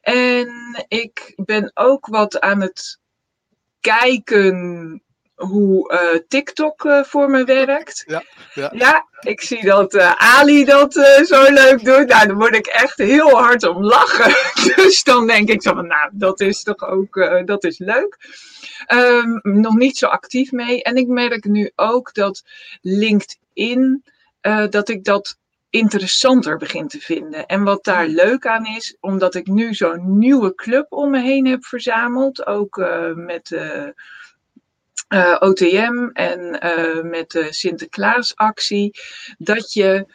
En 0.00 0.84
ik 0.88 1.32
ben 1.36 1.70
ook 1.74 2.06
wat 2.06 2.40
aan 2.40 2.60
het 2.60 2.98
kijken 3.80 5.02
hoe 5.38 5.92
uh, 5.92 6.20
TikTok 6.28 6.84
uh, 6.84 7.04
voor 7.04 7.30
me 7.30 7.44
werkt. 7.44 8.04
Ja, 8.06 8.22
ja. 8.54 8.70
ja 8.74 9.08
ik 9.20 9.40
zie 9.40 9.64
dat 9.64 9.94
uh, 9.94 10.12
Ali 10.12 10.64
dat 10.64 10.92
zo 11.26 11.52
leuk 11.52 11.84
doet. 11.84 12.06
Nou, 12.06 12.26
daar 12.26 12.34
word 12.34 12.54
ik 12.54 12.66
echt 12.66 12.98
heel 12.98 13.30
hard 13.30 13.62
om 13.62 13.84
lachen. 13.84 14.34
dus 14.76 15.02
dan 15.02 15.26
denk 15.26 15.48
ik 15.48 15.62
zo 15.62 15.74
van, 15.74 15.86
nou, 15.86 16.10
dat 16.12 16.40
is 16.40 16.62
toch 16.62 16.88
ook, 16.88 17.42
dat 17.44 17.64
is 17.64 17.78
leuk. 17.78 18.16
Um, 18.92 19.40
nog 19.42 19.74
niet 19.74 19.98
zo 19.98 20.06
actief 20.06 20.52
mee. 20.52 20.82
En 20.82 20.96
ik 20.96 21.06
merk 21.06 21.44
nu 21.44 21.70
ook 21.76 22.14
dat 22.14 22.42
LinkedIn, 22.80 24.04
dat 24.70 24.88
ik 24.88 25.04
dat 25.04 25.38
interessanter 25.70 26.56
begin 26.56 26.88
te 26.88 27.00
vinden. 27.00 27.46
En 27.46 27.62
wat 27.62 27.84
daar 27.84 28.06
leuk 28.06 28.46
aan 28.46 28.66
is, 28.66 28.96
omdat 29.00 29.34
ik 29.34 29.46
nu 29.46 29.74
zo'n 29.74 30.18
nieuwe 30.18 30.54
club 30.54 30.92
om 30.92 31.10
me 31.10 31.20
heen 31.20 31.46
heb 31.46 31.64
verzameld, 31.64 32.46
ook 32.46 32.76
uh, 32.76 33.14
met 33.14 33.50
uh, 33.50 33.88
uh, 35.08 35.36
OTM 35.38 36.08
en 36.12 36.50
met 37.08 37.30
de 37.30 37.46
Sinterklaasactie, 37.50 38.98
dat 39.38 39.72
je 39.72 40.06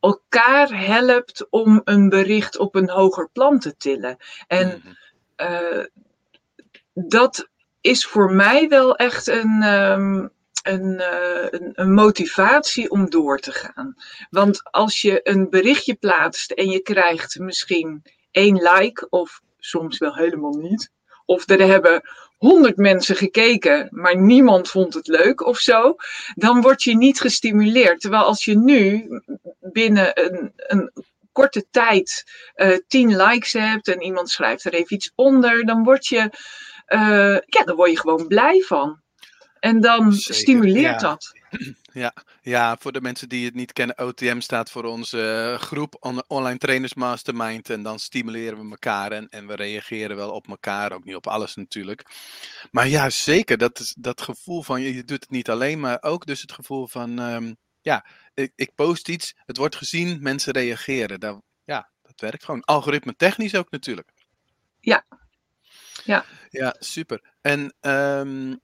elkaar 0.00 0.86
helpt 0.86 1.46
om 1.50 1.80
een 1.84 2.08
bericht 2.08 2.58
op 2.58 2.74
een 2.74 2.90
hoger 2.90 3.28
plan 3.32 3.58
te 3.58 3.76
tillen. 3.76 4.16
En 4.46 4.82
hmm. 5.36 5.88
dat 6.94 7.48
is 7.80 8.06
voor 8.06 8.32
mij 8.32 8.68
wel 8.68 8.96
echt 8.96 9.26
een. 9.26 9.62
Um, 9.62 10.34
een, 10.68 10.92
uh, 11.00 11.46
een, 11.50 11.72
een, 11.74 11.92
motivatie 11.92 12.90
om 12.90 13.10
door 13.10 13.38
te 13.38 13.52
gaan. 13.52 13.94
Want 14.30 14.60
als 14.70 15.02
je 15.02 15.20
een 15.22 15.50
berichtje 15.50 15.94
plaatst 15.94 16.50
en 16.50 16.70
je 16.70 16.80
krijgt 16.80 17.38
misschien 17.38 18.02
één 18.30 18.54
like, 18.54 19.06
of 19.10 19.40
soms 19.58 19.98
wel 19.98 20.14
helemaal 20.14 20.54
niet, 20.54 20.90
of 21.24 21.48
er 21.48 21.66
hebben 21.66 22.02
honderd 22.36 22.76
mensen 22.76 23.16
gekeken, 23.16 23.88
maar 23.90 24.16
niemand 24.16 24.68
vond 24.68 24.94
het 24.94 25.06
leuk 25.06 25.46
of 25.46 25.58
zo, 25.58 25.96
dan 26.34 26.60
word 26.60 26.82
je 26.82 26.96
niet 26.96 27.20
gestimuleerd. 27.20 28.00
Terwijl 28.00 28.22
als 28.22 28.44
je 28.44 28.58
nu 28.58 29.08
binnen 29.60 30.10
een, 30.24 30.52
een 30.56 30.92
korte 31.32 31.66
tijd 31.70 32.24
uh, 32.56 32.76
tien 32.88 33.16
likes 33.16 33.52
hebt 33.52 33.88
en 33.88 34.02
iemand 34.02 34.30
schrijft 34.30 34.64
er 34.64 34.74
even 34.74 34.96
iets 34.96 35.12
onder, 35.14 35.66
dan 35.66 35.84
word 35.84 36.06
je, 36.06 36.30
uh, 36.88 37.38
ja, 37.46 37.64
dan 37.64 37.76
word 37.76 37.90
je 37.90 37.98
gewoon 37.98 38.26
blij 38.26 38.60
van. 38.60 39.00
En 39.60 39.80
dan 39.80 40.12
stimuleert 40.12 41.00
dat. 41.00 41.32
Ja, 41.92 42.14
ja, 42.40 42.76
voor 42.80 42.92
de 42.92 43.00
mensen 43.00 43.28
die 43.28 43.44
het 43.44 43.54
niet 43.54 43.72
kennen, 43.72 43.98
OTM 43.98 44.40
staat 44.40 44.70
voor 44.70 44.84
onze 44.84 45.48
uh, 45.52 45.58
groep 45.58 45.96
Online 46.26 46.58
Trainers 46.58 46.94
Mastermind. 46.94 47.70
En 47.70 47.82
dan 47.82 47.98
stimuleren 47.98 48.58
we 48.58 48.70
elkaar 48.70 49.12
en, 49.12 49.28
en 49.28 49.46
we 49.46 49.54
reageren 49.54 50.16
wel 50.16 50.30
op 50.30 50.48
elkaar, 50.48 50.92
ook 50.92 51.04
niet 51.04 51.14
op 51.14 51.26
alles 51.26 51.54
natuurlijk. 51.54 52.02
Maar 52.70 52.88
ja, 52.88 53.10
zeker, 53.10 53.58
dat, 53.58 53.78
is, 53.78 53.94
dat 53.98 54.20
gevoel 54.20 54.62
van, 54.62 54.82
je, 54.82 54.94
je 54.94 55.04
doet 55.04 55.20
het 55.20 55.30
niet 55.30 55.50
alleen, 55.50 55.80
maar 55.80 55.98
ook 56.00 56.26
dus 56.26 56.40
het 56.40 56.52
gevoel 56.52 56.86
van, 56.86 57.18
um, 57.18 57.56
ja, 57.80 58.06
ik, 58.34 58.52
ik, 58.54 58.74
post 58.74 59.08
iets, 59.08 59.34
het 59.44 59.56
wordt 59.56 59.76
gezien, 59.76 60.18
mensen 60.22 60.52
reageren. 60.52 61.20
Dat, 61.20 61.42
ja, 61.64 61.90
dat 62.02 62.20
werkt 62.20 62.44
gewoon. 62.44 62.64
Algoritme 62.64 63.16
technisch 63.16 63.54
ook 63.54 63.70
natuurlijk. 63.70 64.12
Ja. 64.80 65.06
Ja. 66.04 66.24
Ja, 66.50 66.74
super. 66.78 67.20
En 67.40 67.74
um, 67.80 68.60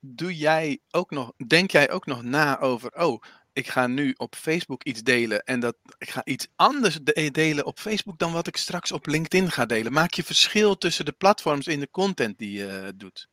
doe 0.00 0.36
jij 0.36 0.78
ook 0.90 1.10
nog, 1.10 1.32
denk 1.46 1.70
jij 1.70 1.90
ook 1.90 2.06
nog 2.06 2.22
na 2.22 2.60
over, 2.60 2.92
oh, 2.92 3.22
ik 3.52 3.68
ga 3.68 3.86
nu 3.86 4.14
op 4.16 4.34
Facebook 4.34 4.82
iets 4.84 5.02
delen 5.02 5.44
en 5.44 5.60
dat 5.60 5.76
ik 5.98 6.10
ga 6.10 6.24
iets 6.24 6.46
anders 6.56 6.98
delen 7.32 7.66
op 7.66 7.78
Facebook 7.78 8.18
dan 8.18 8.32
wat 8.32 8.46
ik 8.46 8.56
straks 8.56 8.92
op 8.92 9.06
LinkedIn 9.06 9.50
ga 9.50 9.66
delen. 9.66 9.92
Maak 9.92 10.12
je 10.12 10.22
verschil 10.22 10.78
tussen 10.78 11.04
de 11.04 11.12
platforms 11.12 11.66
in 11.66 11.80
de 11.80 11.90
content 11.90 12.38
die 12.38 12.52
je 12.52 12.92
doet? 12.96 13.28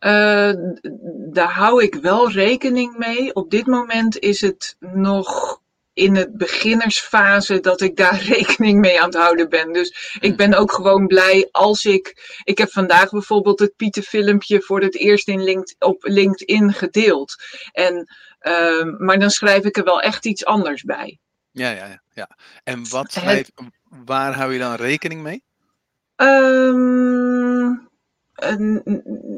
Uh, 0.00 0.52
daar 1.32 1.52
hou 1.52 1.82
ik 1.82 1.94
wel 1.94 2.30
rekening 2.30 2.96
mee. 2.96 3.34
Op 3.34 3.50
dit 3.50 3.66
moment 3.66 4.18
is 4.18 4.40
het 4.40 4.76
nog 4.78 5.60
in 5.98 6.16
het 6.16 6.36
beginnersfase 6.36 7.60
dat 7.60 7.80
ik 7.80 7.96
daar 7.96 8.22
rekening 8.36 8.80
mee 8.80 9.00
aan 9.00 9.08
het 9.08 9.16
houden 9.16 9.48
ben. 9.48 9.72
Dus 9.72 10.16
ik 10.20 10.36
ben 10.36 10.54
ook 10.54 10.72
gewoon 10.72 11.06
blij 11.06 11.48
als 11.50 11.84
ik. 11.84 12.36
Ik 12.44 12.58
heb 12.58 12.70
vandaag 12.70 13.10
bijvoorbeeld 13.10 13.58
het 13.58 13.76
Pieter 13.76 14.02
filmpje 14.02 14.60
voor 14.60 14.80
het 14.80 14.96
eerst 14.96 15.28
in 15.28 15.42
LinkedIn, 15.42 15.76
op 15.78 16.04
LinkedIn 16.04 16.72
gedeeld. 16.72 17.34
En, 17.72 18.06
uh, 18.40 18.98
maar 18.98 19.18
dan 19.18 19.30
schrijf 19.30 19.64
ik 19.64 19.76
er 19.76 19.84
wel 19.84 20.00
echt 20.00 20.26
iets 20.26 20.44
anders 20.44 20.82
bij. 20.82 21.18
Ja, 21.50 21.70
ja, 21.70 22.02
ja. 22.12 22.36
En 22.64 22.88
wat 22.88 23.12
schrijf, 23.12 23.50
waar 24.04 24.34
hou 24.34 24.52
je 24.52 24.58
dan 24.58 24.74
rekening 24.74 25.22
mee? 25.22 25.42
Um, 26.16 27.87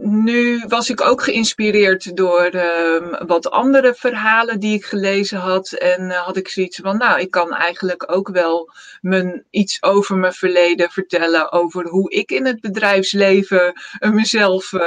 nu 0.02 0.64
was 0.68 0.90
ik 0.90 1.00
ook 1.00 1.22
geïnspireerd 1.22 2.16
door 2.16 2.54
uh, 2.54 3.20
wat 3.26 3.50
andere 3.50 3.94
verhalen 3.94 4.60
die 4.60 4.74
ik 4.74 4.84
gelezen 4.84 5.38
had. 5.38 5.72
En 5.72 6.02
uh, 6.02 6.16
had 6.16 6.36
ik 6.36 6.48
zoiets 6.48 6.78
van, 6.82 6.96
nou, 6.96 7.20
ik 7.20 7.30
kan 7.30 7.54
eigenlijk 7.54 8.12
ook 8.12 8.28
wel 8.28 8.72
mijn, 9.00 9.44
iets 9.50 9.82
over 9.82 10.16
mijn 10.16 10.32
verleden 10.32 10.90
vertellen. 10.90 11.52
Over 11.52 11.86
hoe 11.86 12.10
ik 12.10 12.30
in 12.30 12.46
het 12.46 12.60
bedrijfsleven 12.60 13.80
uh, 14.00 14.10
mezelf 14.10 14.72
eh, 14.72 14.80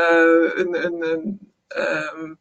een, 0.54 0.86
een, 0.86 1.40
een, 1.68 2.40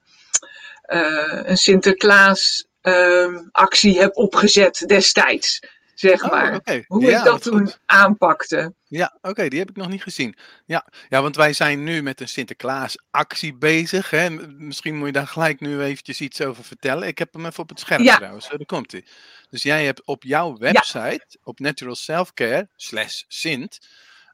een 1.49 1.57
Sinterklaas 1.57 2.67
ehm, 2.81 3.39
actie 3.51 4.01
heb 4.01 4.17
opgezet 4.17 4.85
destijds 4.87 5.61
zeg 6.03 6.23
oh, 6.25 6.31
maar. 6.31 6.83
Hoe 6.87 7.11
ik 7.11 7.25
dat 7.25 7.43
toen 7.43 7.73
aanpakte. 7.87 8.75
Ja, 8.85 9.19
oké, 9.21 9.49
die 9.49 9.59
heb 9.59 9.71
ik 9.71 9.77
nog 9.77 9.89
niet 9.89 10.03
gezien. 10.03 10.37
Ja. 10.67 10.87
ja, 11.09 11.23
want 11.23 11.37
wij 11.37 11.53
zijn 11.53 11.85
nu 11.85 12.03
met 12.03 12.21
een 12.21 12.29
Sinterklaas-actie 12.29 13.55
bezig. 13.55 14.11
Hè? 14.11 14.31
Misschien 14.49 14.97
moet 14.97 15.07
je 15.07 15.13
daar 15.13 15.27
gelijk 15.27 15.61
nu 15.61 15.83
eventjes 15.83 16.21
iets 16.21 16.41
over 16.41 16.65
vertellen. 16.65 17.09
Ik 17.09 17.19
heb 17.19 17.33
hem 17.33 17.47
even 17.47 17.63
op 17.63 17.69
het 17.69 17.81
scherm 17.81 18.03
ja. 18.03 18.17
trouwens. 18.17 18.49
Daar 18.49 18.67
komt 18.67 18.93
hij. 18.93 19.07
Dus 19.51 19.63
jij 19.63 19.85
hebt 19.85 20.05
op 20.05 20.23
jouw 20.23 20.57
website, 20.57 21.39
op 21.43 21.59
Natural 21.59 21.95
Selfcare 21.95 22.69
slash 22.77 23.23
Sint, 23.29 23.79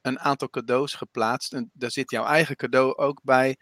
een 0.02 0.18
aantal 0.18 0.50
cadeaus 0.50 0.94
geplaatst. 0.94 1.52
En 1.52 1.70
daar 1.72 1.90
zit 1.90 2.10
jouw 2.10 2.24
eigen 2.24 2.56
cadeau 2.56 2.96
ook 2.96 3.20
bij. 3.22 3.56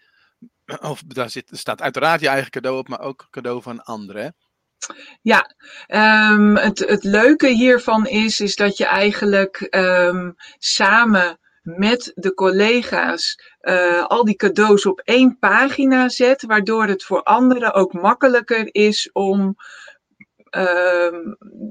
Of 0.81 1.03
daar, 1.07 1.31
zit, 1.31 1.51
er 1.51 1.59
staat 1.59 1.83
uiteraard 1.83 2.21
je 2.21 2.29
eigen 2.29 2.51
cadeau 2.51 2.79
op, 2.79 2.89
maar 2.89 3.01
ook 3.01 3.27
cadeau 3.31 3.63
van 3.63 3.85
anderen. 3.85 4.35
Ja, 5.23 5.55
um, 6.33 6.57
het, 6.57 6.79
het 6.79 7.05
leuke 7.05 7.49
hiervan 7.49 8.07
is, 8.07 8.41
is 8.41 8.57
dat 8.57 8.77
je 8.77 8.87
eigenlijk 8.87 9.67
um, 9.71 10.35
samen 10.59 11.39
met 11.63 12.13
de 12.15 12.35
collega's 12.35 13.39
uh, 13.61 14.05
al 14.07 14.25
die 14.25 14.37
cadeaus 14.37 14.87
op 14.87 15.01
één 15.01 15.39
pagina 15.39 16.09
zet, 16.09 16.43
waardoor 16.43 16.87
het 16.87 17.05
voor 17.05 17.23
anderen 17.23 17.73
ook 17.73 17.93
makkelijker 17.93 18.75
is 18.75 19.11
om 19.13 19.41
ehm, 19.41 19.55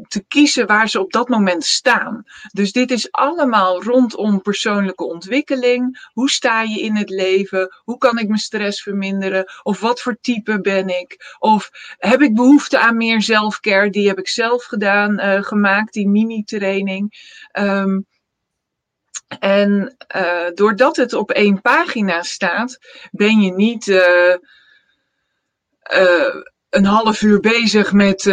te 0.07 0.23
kiezen 0.27 0.67
waar 0.67 0.89
ze 0.89 0.99
op 0.99 1.11
dat 1.11 1.29
moment 1.29 1.63
staan. 1.65 2.23
Dus 2.51 2.71
dit 2.71 2.91
is 2.91 3.11
allemaal 3.11 3.83
rondom 3.83 4.41
persoonlijke 4.41 5.05
ontwikkeling. 5.05 6.09
Hoe 6.13 6.29
sta 6.29 6.61
je 6.61 6.79
in 6.79 6.95
het 6.95 7.09
leven? 7.09 7.75
Hoe 7.83 7.97
kan 7.97 8.17
ik 8.17 8.27
mijn 8.27 8.39
stress 8.39 8.81
verminderen? 8.81 9.51
Of 9.63 9.79
wat 9.79 10.01
voor 10.01 10.17
type 10.21 10.61
ben 10.61 10.89
ik? 10.89 11.35
Of 11.39 11.69
heb 11.97 12.21
ik 12.21 12.35
behoefte 12.35 12.79
aan 12.79 12.97
meer 12.97 13.21
zelfcare? 13.21 13.89
Die 13.89 14.07
heb 14.07 14.19
ik 14.19 14.27
zelf 14.27 14.63
gedaan, 14.63 15.19
uh, 15.19 15.43
gemaakt, 15.43 15.93
die 15.93 16.07
mini-training. 16.07 17.33
Um, 17.59 18.05
en 19.39 19.95
uh, 20.15 20.47
doordat 20.53 20.95
het 20.95 21.13
op 21.13 21.31
één 21.31 21.61
pagina 21.61 22.21
staat, 22.21 22.77
ben 23.11 23.41
je 23.41 23.51
niet 23.51 23.87
uh, 23.87 24.35
een 26.75 26.85
half 26.85 27.21
uur 27.21 27.39
bezig 27.39 27.91
met, 27.91 28.23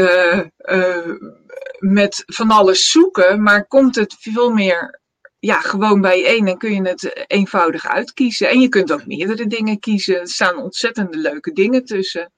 met 1.78 2.22
van 2.26 2.50
alles 2.50 2.90
zoeken, 2.90 3.42
maar 3.42 3.66
komt 3.66 3.94
het 3.94 4.16
veel 4.18 4.50
meer 4.50 5.00
ja, 5.38 5.60
gewoon 5.60 6.00
bijeen 6.00 6.48
en 6.48 6.58
kun 6.58 6.74
je 6.74 6.88
het 6.88 7.24
eenvoudig 7.26 7.86
uitkiezen. 7.86 8.48
En 8.48 8.60
je 8.60 8.68
kunt 8.68 8.92
ook 8.92 9.06
meerdere 9.06 9.46
dingen 9.46 9.78
kiezen. 9.78 10.20
Er 10.20 10.28
staan 10.28 10.56
ontzettende 10.56 11.16
leuke 11.16 11.52
dingen 11.52 11.84
tussen. 11.84 12.32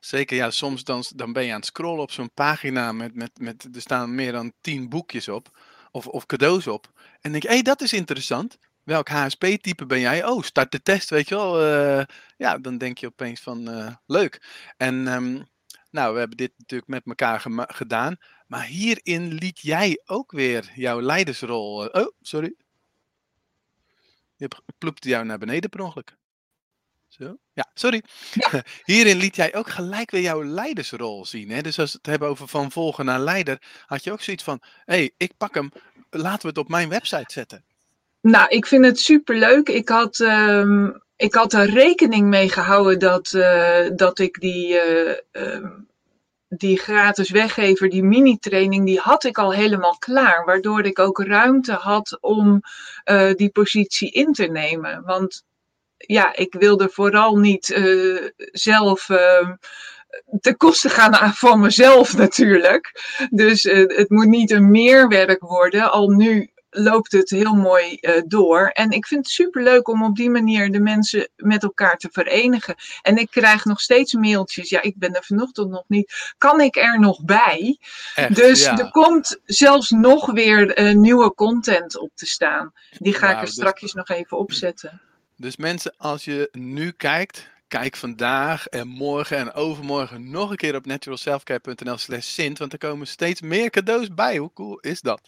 Zeker, 0.00 0.36
ja, 0.36 0.50
soms 0.50 0.84
dan, 0.84 1.04
dan 1.14 1.32
ben 1.32 1.44
je 1.44 1.50
aan 1.50 1.56
het 1.56 1.66
scrollen 1.66 2.02
op 2.02 2.10
zo'n 2.10 2.30
pagina 2.34 2.92
met, 2.92 3.14
met, 3.14 3.30
met, 3.38 3.68
er 3.74 3.80
staan 3.80 4.14
meer 4.14 4.32
dan 4.32 4.52
tien 4.60 4.88
boekjes 4.88 5.28
op 5.28 5.48
of, 5.90 6.06
of 6.06 6.26
cadeaus 6.26 6.66
op. 6.66 6.86
En 7.20 7.32
denk, 7.32 7.42
hé, 7.42 7.48
hey, 7.48 7.62
dat 7.62 7.80
is 7.80 7.92
interessant. 7.92 8.58
Welk 8.86 9.08
HSP-type 9.08 9.86
ben 9.86 10.00
jij? 10.00 10.24
Oh, 10.24 10.42
start 10.42 10.72
de 10.72 10.82
test, 10.82 11.10
weet 11.10 11.28
je 11.28 11.34
wel. 11.34 11.62
Uh, 11.62 12.04
ja, 12.36 12.58
dan 12.58 12.78
denk 12.78 12.98
je 12.98 13.06
opeens 13.06 13.40
van, 13.40 13.68
uh, 13.68 13.94
leuk. 14.06 14.42
En 14.76 14.94
um, 15.06 15.46
nou, 15.90 16.12
we 16.12 16.18
hebben 16.18 16.36
dit 16.36 16.52
natuurlijk 16.56 16.90
met 16.90 17.02
elkaar 17.06 17.66
gedaan. 17.68 18.16
Maar 18.46 18.64
hierin 18.64 19.34
liet 19.34 19.60
jij 19.60 20.02
ook 20.04 20.32
weer 20.32 20.70
jouw 20.74 21.00
leidersrol. 21.00 21.84
Uh, 21.84 22.02
oh, 22.04 22.12
sorry. 22.20 22.54
Je 24.36 24.48
plupte 24.78 25.08
jou 25.08 25.24
naar 25.24 25.38
beneden 25.38 25.70
per 25.70 25.80
ongeluk. 25.80 26.16
Zo. 27.08 27.36
Ja, 27.52 27.70
sorry. 27.74 28.02
Ja. 28.32 28.62
Hierin 28.84 29.16
liet 29.16 29.36
jij 29.36 29.54
ook 29.54 29.70
gelijk 29.70 30.10
weer 30.10 30.22
jouw 30.22 30.44
leidersrol 30.44 31.24
zien. 31.24 31.50
Hè? 31.50 31.60
Dus 31.60 31.78
als 31.78 31.92
we 31.92 31.98
het 31.98 32.06
hebben 32.06 32.28
over 32.28 32.48
van 32.48 32.70
volgen 32.72 33.04
naar 33.04 33.20
leider, 33.20 33.62
had 33.86 34.04
je 34.04 34.12
ook 34.12 34.22
zoiets 34.22 34.44
van: 34.44 34.62
hé, 34.84 34.94
hey, 34.94 35.10
ik 35.16 35.36
pak 35.36 35.54
hem, 35.54 35.70
laten 36.10 36.42
we 36.42 36.48
het 36.48 36.58
op 36.58 36.68
mijn 36.68 36.88
website 36.88 37.32
zetten. 37.32 37.64
Nou, 38.26 38.48
ik 38.48 38.66
vind 38.66 38.84
het 38.84 38.98
superleuk. 39.00 39.68
Ik 39.68 39.88
had, 39.88 40.18
um, 40.18 41.02
ik 41.16 41.34
had 41.34 41.52
er 41.52 41.70
rekening 41.70 42.28
mee 42.28 42.48
gehouden 42.48 42.98
dat, 42.98 43.32
uh, 43.32 43.86
dat 43.94 44.18
ik 44.18 44.40
die, 44.40 44.74
uh, 44.74 45.14
uh, 45.32 45.70
die 46.48 46.78
gratis 46.78 47.30
weggever, 47.30 47.88
die 47.88 48.02
mini-training, 48.02 48.86
die 48.86 49.00
had 49.00 49.24
ik 49.24 49.38
al 49.38 49.52
helemaal 49.52 49.96
klaar. 49.98 50.44
Waardoor 50.44 50.84
ik 50.84 50.98
ook 50.98 51.22
ruimte 51.22 51.72
had 51.72 52.18
om 52.20 52.60
eh, 53.04 53.32
die 53.34 53.50
positie 53.50 54.10
in 54.10 54.32
te 54.32 54.46
nemen. 54.46 55.02
Want 55.04 55.44
ja, 55.96 56.36
ik 56.36 56.54
wilde 56.58 56.88
vooral 56.88 57.36
niet 57.36 57.66
zelf 58.52 59.08
uh, 59.08 59.50
ten 60.40 60.56
koste 60.56 60.88
gaan 60.88 61.34
van 61.34 61.60
mezelf 61.60 62.16
natuurlijk. 62.16 62.92
Dus 63.30 63.62
het 63.62 64.10
moet 64.10 64.28
niet 64.28 64.50
een 64.50 64.70
meerwerk 64.70 65.40
worden. 65.40 65.90
Al 65.90 66.08
nu 66.08 66.50
loopt 66.78 67.12
het 67.12 67.30
heel 67.30 67.54
mooi 67.54 67.98
uh, 68.00 68.22
door. 68.26 68.68
En 68.68 68.90
ik 68.90 69.06
vind 69.06 69.24
het 69.24 69.34
superleuk 69.34 69.88
om 69.88 70.04
op 70.04 70.16
die 70.16 70.30
manier 70.30 70.70
de 70.70 70.80
mensen 70.80 71.28
met 71.36 71.62
elkaar 71.62 71.96
te 71.96 72.08
verenigen. 72.12 72.74
En 73.02 73.16
ik 73.16 73.30
krijg 73.30 73.64
nog 73.64 73.80
steeds 73.80 74.12
mailtjes. 74.12 74.68
Ja, 74.68 74.82
ik 74.82 74.98
ben 74.98 75.14
er 75.14 75.24
vanochtend 75.24 75.70
nog 75.70 75.84
niet. 75.86 76.34
Kan 76.38 76.60
ik 76.60 76.76
er 76.76 77.00
nog 77.00 77.24
bij? 77.24 77.78
Echt, 78.14 78.34
dus 78.34 78.62
ja. 78.62 78.78
er 78.78 78.90
komt 78.90 79.40
zelfs 79.44 79.90
nog 79.90 80.32
weer 80.32 80.78
uh, 80.78 80.94
nieuwe 80.94 81.34
content 81.34 81.98
op 81.98 82.10
te 82.14 82.26
staan. 82.26 82.72
Die 82.98 83.14
ga 83.14 83.30
ik 83.30 83.40
er 83.40 83.48
straks 83.48 83.80
dus... 83.80 83.92
nog 83.92 84.08
even 84.08 84.38
opzetten. 84.38 85.00
Dus 85.36 85.56
mensen, 85.56 85.94
als 85.96 86.24
je 86.24 86.48
nu 86.52 86.90
kijkt, 86.90 87.48
kijk 87.68 87.96
vandaag 87.96 88.66
en 88.66 88.88
morgen 88.88 89.36
en 89.36 89.52
overmorgen 89.52 90.30
nog 90.30 90.50
een 90.50 90.56
keer 90.56 90.74
op 90.74 90.86
naturalselfcare.nl 90.86 91.98
slash 91.98 92.26
Sint, 92.26 92.58
want 92.58 92.72
er 92.72 92.78
komen 92.78 93.06
steeds 93.06 93.40
meer 93.40 93.70
cadeaus 93.70 94.14
bij. 94.14 94.36
Hoe 94.36 94.52
cool 94.54 94.78
is 94.80 95.00
dat? 95.00 95.20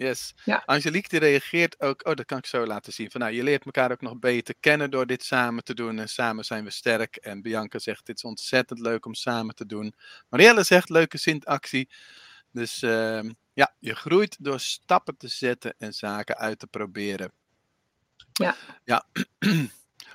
Yes. 0.00 0.34
Ja. 0.44 0.62
Angelique 0.66 1.08
die 1.08 1.18
reageert 1.18 1.80
ook, 1.80 2.06
oh 2.06 2.14
dat 2.14 2.26
kan 2.26 2.38
ik 2.38 2.46
zo 2.46 2.66
laten 2.66 2.92
zien, 2.92 3.10
van 3.10 3.20
nou 3.20 3.32
je 3.32 3.42
leert 3.42 3.64
elkaar 3.64 3.92
ook 3.92 4.00
nog 4.00 4.18
beter 4.18 4.54
kennen 4.60 4.90
door 4.90 5.06
dit 5.06 5.24
samen 5.24 5.64
te 5.64 5.74
doen 5.74 5.98
en 5.98 6.08
samen 6.08 6.44
zijn 6.44 6.64
we 6.64 6.70
sterk. 6.70 7.16
En 7.16 7.42
Bianca 7.42 7.78
zegt, 7.78 8.06
dit 8.06 8.16
is 8.16 8.24
ontzettend 8.24 8.78
leuk 8.78 9.06
om 9.06 9.14
samen 9.14 9.54
te 9.54 9.66
doen. 9.66 9.94
Marielle 10.28 10.62
zegt, 10.62 10.88
leuke 10.88 11.18
Sint-actie. 11.18 11.88
Dus 12.52 12.82
uh, 12.82 13.20
ja, 13.52 13.74
je 13.78 13.94
groeit 13.94 14.36
door 14.40 14.60
stappen 14.60 15.16
te 15.16 15.28
zetten 15.28 15.74
en 15.78 15.92
zaken 15.92 16.36
uit 16.36 16.58
te 16.58 16.66
proberen. 16.66 17.32
Ja. 18.32 18.56
ja. 18.84 19.04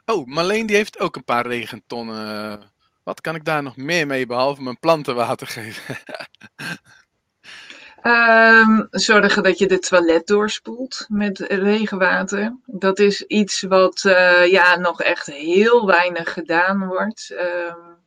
Oh, 0.05 0.25
Marleen 0.25 0.65
die 0.65 0.75
heeft 0.75 0.99
ook 0.99 1.15
een 1.15 1.23
paar 1.23 1.47
regentonnen. 1.47 2.61
Wat 3.03 3.21
kan 3.21 3.35
ik 3.35 3.45
daar 3.45 3.63
nog 3.63 3.75
meer 3.75 4.07
mee 4.07 4.25
behalve 4.25 4.61
mijn 4.61 4.79
planten 4.79 5.15
water 5.15 5.47
geven? 5.47 5.97
um, 8.05 8.87
zorgen 8.91 9.43
dat 9.43 9.57
je 9.57 9.67
de 9.67 9.79
toilet 9.79 10.27
doorspoelt 10.27 11.05
met 11.09 11.39
regenwater. 11.39 12.55
Dat 12.65 12.99
is 12.99 13.21
iets 13.21 13.61
wat 13.61 14.03
uh, 14.03 14.45
ja, 14.45 14.75
nog 14.75 15.01
echt 15.01 15.25
heel 15.25 15.85
weinig 15.85 16.33
gedaan 16.33 16.87
wordt. 16.87 17.29
Um, 17.31 17.97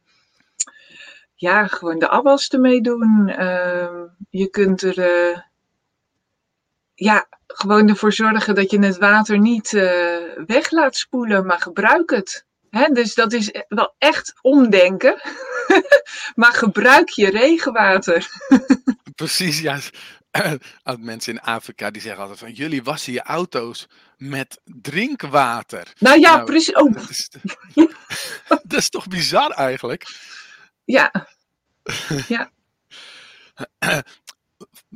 ja, 1.34 1.66
gewoon 1.66 1.98
de 1.98 2.08
afwas 2.08 2.48
ermee 2.48 2.80
doen. 2.80 3.44
Um, 3.44 4.16
je 4.30 4.48
kunt 4.48 4.82
er 4.82 4.98
uh, 4.98 5.38
ja, 6.94 7.26
gewoon 7.46 7.88
ervoor 7.88 8.12
zorgen 8.12 8.54
dat 8.54 8.70
je 8.70 8.78
het 8.78 8.98
water 8.98 9.38
niet 9.38 9.72
uh, 9.72 9.82
weg 10.46 10.70
laat 10.70 10.96
spoelen, 10.96 11.46
maar 11.46 11.60
gebruik 11.60 12.10
het. 12.10 12.46
He, 12.70 12.88
dus 12.92 13.14
dat 13.14 13.32
is 13.32 13.64
wel 13.68 13.94
echt 13.98 14.38
omdenken. 14.42 15.20
maar 16.34 16.52
gebruik 16.52 17.08
je 17.08 17.30
regenwater. 17.30 18.26
Precies, 19.18 19.60
ja. 19.60 19.78
Mensen 20.98 21.32
in 21.32 21.40
Afrika 21.40 21.90
die 21.90 22.02
zeggen 22.02 22.20
altijd 22.20 22.38
van 22.38 22.52
jullie 22.52 22.82
wassen 22.82 23.12
je 23.12 23.22
auto's 23.22 23.86
met 24.16 24.60
drinkwater. 24.64 25.92
Nou 25.98 26.20
ja, 26.20 26.34
nou, 26.34 26.46
precies. 26.46 26.74
Oh. 26.74 26.92
Dat, 26.92 27.10
is, 27.10 27.30
dat 28.62 28.72
is 28.72 28.88
toch 28.88 29.08
bizar 29.08 29.50
eigenlijk? 29.50 30.06
Ja. 30.84 31.28
ja. 32.28 32.50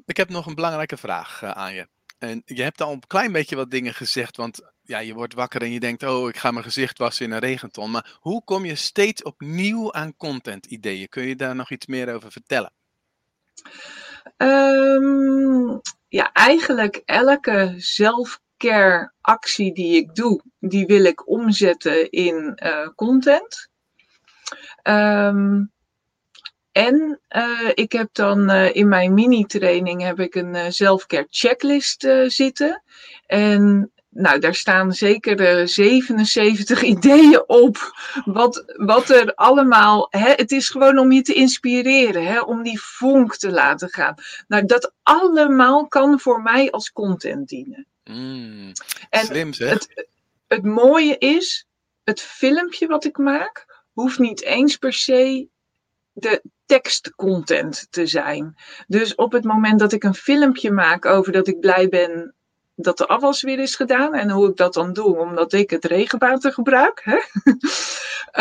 Ik 0.04 0.16
heb 0.16 0.28
nog 0.28 0.46
een 0.46 0.54
belangrijke 0.54 0.96
vraag 0.96 1.42
uh, 1.42 1.50
aan 1.50 1.74
je. 1.74 1.88
En 2.18 2.42
je 2.44 2.62
hebt 2.62 2.80
al 2.80 2.92
een 2.92 3.06
klein 3.06 3.32
beetje 3.32 3.56
wat 3.56 3.70
dingen 3.70 3.94
gezegd, 3.94 4.36
want 4.36 4.60
ja, 4.82 4.98
je 4.98 5.14
wordt 5.14 5.34
wakker 5.34 5.62
en 5.62 5.70
je 5.70 5.80
denkt, 5.80 6.02
oh, 6.02 6.28
ik 6.28 6.36
ga 6.36 6.50
mijn 6.50 6.64
gezicht 6.64 6.98
wassen 6.98 7.26
in 7.26 7.32
een 7.32 7.38
regenton. 7.38 7.90
Maar 7.90 8.16
hoe 8.20 8.44
kom 8.44 8.64
je 8.64 8.74
steeds 8.74 9.22
opnieuw 9.22 9.92
aan 9.92 10.16
content-ideeën? 10.16 11.08
Kun 11.08 11.26
je 11.26 11.36
daar 11.36 11.54
nog 11.54 11.70
iets 11.70 11.86
meer 11.86 12.14
over 12.14 12.32
vertellen? 12.32 12.72
Um, 14.42 15.80
ja, 16.08 16.32
eigenlijk 16.32 17.02
elke 17.04 17.74
self-care 17.76 19.12
actie 19.20 19.74
die 19.74 19.96
ik 19.96 20.14
doe, 20.14 20.42
die 20.58 20.86
wil 20.86 21.04
ik 21.04 21.28
omzetten 21.28 22.10
in 22.10 22.58
uh, 22.64 22.88
content. 22.94 23.68
Um, 24.82 25.72
en 26.72 27.20
uh, 27.36 27.70
ik 27.74 27.92
heb 27.92 28.08
dan 28.12 28.50
uh, 28.50 28.74
in 28.74 28.88
mijn 28.88 29.14
mini-training 29.14 30.02
heb 30.02 30.20
ik 30.20 30.34
een 30.34 30.72
self-care 30.72 31.26
checklist 31.30 32.08
zitten. 32.26 32.82
En 33.26 33.91
nou, 34.14 34.38
daar 34.38 34.54
staan 34.54 34.92
zeker 34.92 35.68
77 35.68 36.82
ideeën 36.94 37.48
op. 37.48 37.92
Wat, 38.24 38.64
wat 38.76 39.08
er 39.08 39.34
allemaal. 39.34 40.06
Hè, 40.10 40.32
het 40.32 40.52
is 40.52 40.68
gewoon 40.68 40.98
om 40.98 41.12
je 41.12 41.22
te 41.22 41.34
inspireren, 41.34 42.26
hè, 42.26 42.40
om 42.40 42.62
die 42.62 42.80
vonk 42.80 43.36
te 43.36 43.50
laten 43.50 43.88
gaan. 43.88 44.14
Nou, 44.48 44.66
dat 44.66 44.92
allemaal 45.02 45.88
kan 45.88 46.20
voor 46.20 46.42
mij 46.42 46.70
als 46.70 46.92
content 46.92 47.48
dienen. 47.48 47.86
Mm, 48.04 48.72
en 49.10 49.24
slim 49.26 49.52
zeg. 49.52 49.70
Het, 49.70 50.06
het 50.46 50.64
mooie 50.64 51.18
is, 51.18 51.66
het 52.04 52.20
filmpje 52.20 52.86
wat 52.86 53.04
ik 53.04 53.18
maak, 53.18 53.82
hoeft 53.92 54.18
niet 54.18 54.42
eens 54.42 54.76
per 54.76 54.92
se 54.92 55.48
de 56.12 56.42
tekstcontent 56.66 57.86
te 57.90 58.06
zijn. 58.06 58.56
Dus 58.86 59.14
op 59.14 59.32
het 59.32 59.44
moment 59.44 59.78
dat 59.78 59.92
ik 59.92 60.04
een 60.04 60.14
filmpje 60.14 60.70
maak 60.70 61.04
over 61.04 61.32
dat 61.32 61.48
ik 61.48 61.60
blij 61.60 61.88
ben 61.88 62.34
dat 62.74 62.98
de 62.98 63.06
afwas 63.06 63.42
weer 63.42 63.58
is 63.58 63.74
gedaan 63.74 64.14
en 64.14 64.30
hoe 64.30 64.48
ik 64.48 64.56
dat 64.56 64.74
dan 64.74 64.92
doe, 64.92 65.18
omdat 65.18 65.52
ik 65.52 65.70
het 65.70 65.84
regenwater 65.84 66.52
gebruik, 66.52 67.00
hè? 67.04 67.18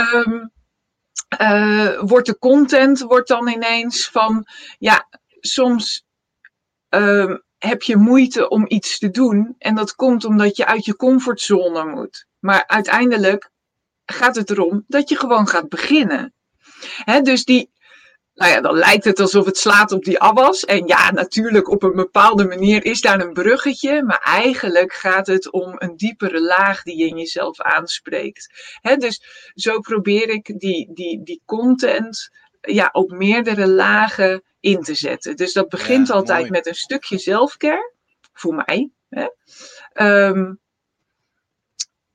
um, 0.02 0.52
uh, 1.42 2.00
wordt 2.00 2.28
de 2.28 2.38
content 2.38 3.00
wordt 3.00 3.28
dan 3.28 3.48
ineens 3.48 4.10
van, 4.10 4.46
ja, 4.78 5.08
soms 5.40 6.06
uh, 6.90 7.36
heb 7.58 7.82
je 7.82 7.98
moeite 7.98 8.50
om 8.50 8.66
iets 8.68 9.00
te 9.00 9.10
doen 9.10 9.56
en 9.58 9.76
dat 9.76 9.96
komt 9.96 10.26
omdat 10.26 10.56
je 10.58 10.66
uit 10.66 10.86
je 10.86 10.96
comfortzone 10.96 11.86
moet. 11.86 12.26
Maar 12.40 12.68
uiteindelijk 12.68 13.50
gaat 14.06 14.36
het 14.36 14.50
erom 14.50 14.84
dat 14.88 15.10
je 15.10 15.16
gewoon 15.16 15.48
gaat 15.48 15.70
beginnen. 15.70 16.34
Hè, 17.04 17.22
dus 17.22 17.46
die, 17.46 17.72
nou 18.34 18.52
ja, 18.52 18.62
dan 18.62 18.76
lijkt 18.78 19.04
het 19.04 19.20
alsof 19.20 19.46
het 19.46 19.58
slaat 19.58 19.92
op 19.92 20.04
die 20.04 20.20
afwas. 20.20 20.66
En 20.66 20.88
ja, 20.88 21.12
natuurlijk, 21.12 21.70
op 21.70 21.84
een 21.84 21.96
bepaalde 21.96 22.48
manier 22.48 22.86
is 22.86 23.02
daar 23.02 23.22
een 23.22 23.34
bruggetje. 23.34 24.04
Maar 24.04 24.22
eigenlijk 24.24 24.94
gaat 24.94 25.28
het 25.28 25.52
om 25.52 25.74
een 25.78 25.98
diepere 25.98 26.42
laag 26.42 26.84
die 26.84 26.98
je 26.98 27.08
in 27.08 27.18
jezelf 27.18 27.62
aanspreekt. 27.62 28.50
Hè, 28.82 28.96
dus 28.96 29.22
zo 29.54 29.80
probeer 29.80 30.30
ik 30.30 30.60
die, 30.60 30.94
die, 30.94 31.24
die 31.24 31.42
content 31.46 32.30
ja, 32.62 32.90
op 32.92 33.12
meerdere 33.12 33.68
lagen 33.68 34.44
in 34.60 34.82
te 34.82 34.94
zetten. 34.96 35.36
Dus 35.36 35.54
dat 35.54 35.70
begint 35.70 36.08
Ja, 36.08 36.14
altijd 36.14 36.40
mooi. 36.40 36.52
met 36.52 36.68
een 36.68 36.76
stukje 36.76 37.18
zelfcare, 37.18 37.94
voor 38.34 38.56
mij. 38.66 38.90
Hè? 39.10 39.28
Ehm, 39.94 40.54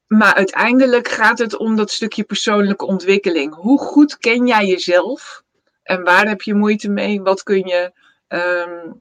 maar 0.07 0.35
uiteindelijk 0.35 1.09
gaat 1.09 1.38
het 1.38 1.57
om 1.57 1.76
dat 1.76 1.90
stukje 1.90 2.24
persoonlijke 2.24 2.87
ontwikkeling. 2.87 3.55
Hoe 3.55 3.79
goed 3.79 4.18
ken 4.18 4.46
jij 4.46 4.66
jezelf? 4.66 5.44
En 5.87 6.03
waar 6.03 6.29
heb 6.29 6.42
je 6.42 6.55
moeite 6.55 6.88
mee? 6.88 7.20
Wat 7.20 7.42
kun 7.42 7.66
je 7.66 7.92
ehm, 8.29 8.92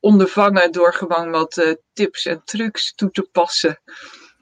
ondervangen 0.00 0.72
door 0.72 0.94
gewoon 0.94 1.30
wat 1.30 1.56
eh, 1.56 1.72
tips 1.92 2.26
en 2.26 2.42
trucs 2.44 2.94
toe 2.94 3.10
te 3.10 3.28
passen? 3.32 3.80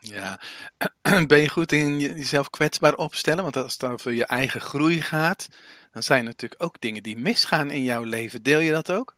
Ja. 0.01 0.41
Ben 1.27 1.39
je 1.41 1.49
goed 1.49 1.73
in 1.73 2.01
je- 2.01 2.15
jezelf 2.15 2.51
kwetsbaar 2.51 2.95
opstellen? 2.95 3.43
Want 3.43 3.57
als 3.57 3.73
het 3.73 3.85
over 3.85 4.13
je 4.13 4.25
eigen 4.27 4.61
groei 4.61 5.03
gaat, 5.03 5.49
dan 5.93 6.03
zijn 6.03 6.21
er 6.21 6.25
natuurlijk 6.27 6.63
ook 6.63 6.81
dingen 6.81 7.03
die 7.03 7.19
misgaan 7.19 7.71
in 7.71 7.83
jouw 7.83 8.03
leven. 8.03 8.43
Deel 8.43 8.61
je 8.61 8.73
dat 8.73 8.93
ook? 8.93 9.17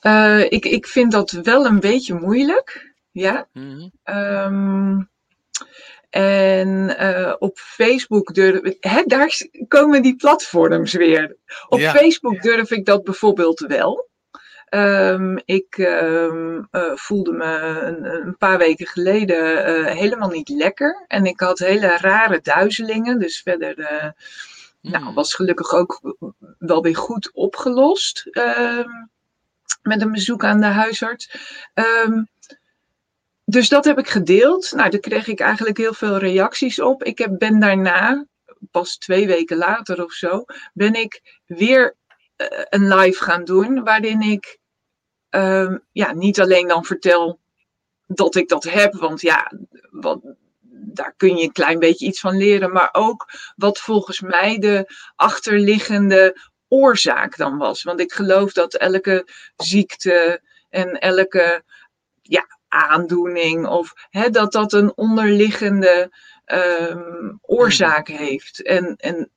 Eh, 0.00 0.40
ik, 0.48 0.64
ik 0.64 0.86
vind 0.86 1.12
dat 1.12 1.30
wel 1.30 1.66
een 1.66 1.80
beetje 1.80 2.14
moeilijk. 2.14 2.94
Ja. 3.10 3.48
Mhm. 3.52 3.88
Ehm, 4.02 5.02
en 6.14 6.96
eh, 6.98 7.34
op 7.38 7.58
Facebook 7.58 8.34
durf 8.34 8.60
hè, 8.80 9.02
daar 9.06 9.40
komen 9.68 10.02
die 10.02 10.16
platforms 10.16 10.92
weer. 10.92 11.36
Op 11.68 11.78
Ja. 11.78 11.92
Facebook 11.92 12.42
durf 12.42 12.70
ik 12.70 12.84
dat 12.84 13.04
bijvoorbeeld 13.04 13.60
wel. 13.60 14.08
Ehm, 14.68 15.36
ik 15.44 15.78
ehm, 15.78 16.62
eh, 16.70 16.92
voelde 16.94 17.32
me 17.32 17.58
een, 17.82 18.04
een 18.04 18.36
paar 18.36 18.58
weken 18.58 18.86
geleden 18.86 19.64
eh, 19.64 19.94
helemaal 19.94 20.28
niet 20.28 20.48
lekker. 20.48 21.04
En 21.08 21.24
ik 21.26 21.40
had 21.40 21.58
hele 21.58 21.96
rare 21.96 22.40
duizelingen. 22.42 23.18
Dus 23.18 23.40
verder 23.42 23.78
eh, 23.78 24.08
nou, 24.80 25.04
Hmm. 25.04 25.14
was 25.14 25.34
gelukkig 25.34 25.72
ook 25.74 26.00
wel 26.58 26.82
weer 26.82 26.96
goed 26.96 27.30
opgelost. 27.32 28.26
ehm, 28.30 28.88
met 29.82 30.02
een 30.02 30.12
bezoek 30.12 30.44
aan 30.44 30.60
de 30.60 30.66
huisarts. 30.66 31.30
Dus 33.44 33.68
dat 33.68 33.84
heb 33.84 33.98
ik 33.98 34.08
gedeeld. 34.08 34.72
Nou, 34.72 34.90
daar 34.90 35.00
kreeg 35.00 35.26
ik 35.26 35.40
eigenlijk 35.40 35.76
heel 35.76 35.94
veel 35.94 36.16
reacties 36.16 36.80
op. 36.80 37.02
Ik 37.02 37.18
heb, 37.18 37.38
ben 37.38 37.60
daarna, 37.60 38.26
pas 38.70 38.96
twee 38.96 39.26
weken 39.26 39.56
later 39.56 40.04
of 40.04 40.12
zo, 40.12 40.44
ben 40.72 40.94
ik 40.94 41.40
weer 41.46 41.96
eh, 42.36 42.62
een 42.68 42.94
live 42.94 43.24
gaan 43.24 43.44
doen. 43.44 43.84
Waarin 43.84 44.20
ik 44.20 44.58
ehm, 45.28 45.78
ja, 45.92 46.12
niet 46.12 46.40
alleen 46.40 46.68
dan 46.68 46.84
vertel 46.84 47.40
dat 48.06 48.34
ik 48.34 48.48
dat 48.48 48.64
heb. 48.64 48.94
Want 48.94 49.20
ja, 49.20 49.52
wat, 49.90 50.20
daar 50.70 51.14
kun 51.16 51.36
je 51.36 51.44
een 51.44 51.52
klein 51.52 51.78
beetje 51.78 52.06
iets 52.06 52.20
van 52.20 52.36
leren. 52.36 52.72
Maar 52.72 52.88
ook 52.92 53.26
wat 53.56 53.78
volgens 53.78 54.20
mij 54.20 54.58
de 54.58 54.94
achterliggende 55.16 56.36
oorzaak 56.68 57.36
dan 57.36 57.58
was. 57.58 57.82
Want 57.82 58.00
ik 58.00 58.12
geloof 58.12 58.52
dat 58.52 58.74
elke 58.74 59.28
ziekte 59.56 60.42
en 60.70 60.98
elke 60.98 61.62
ja, 62.22 62.46
aandoening 62.74 63.66
of 63.66 63.92
hè, 64.10 64.30
dat 64.30 64.52
dat 64.52 64.72
een 64.72 64.96
onderliggende 64.96 66.10
ehm, 66.44 67.32
oorzaak 67.42 68.08
heeft. 68.08 68.62
En, 68.62 68.96
en 68.96 69.30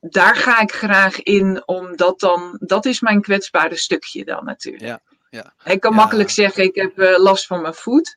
daar 0.00 0.36
ga 0.36 0.60
ik 0.60 0.72
graag 0.72 1.22
in, 1.22 1.62
omdat 1.66 2.20
dan, 2.20 2.56
dat 2.60 2.84
is 2.86 3.00
mijn 3.00 3.20
kwetsbare 3.22 3.76
stukje 3.76 4.24
dan 4.24 4.44
natuurlijk. 4.44 4.84
Ja, 4.84 5.00
ja. 5.30 5.54
Ik 5.72 5.80
kan 5.80 5.90
Ja. 5.90 5.96
makkelijk 5.96 6.30
zeggen, 6.30 6.64
ik 6.64 6.74
heb 6.74 6.98
eh, 6.98 7.18
last 7.18 7.46
van 7.46 7.60
mijn 7.62 7.74
voet. 7.74 8.14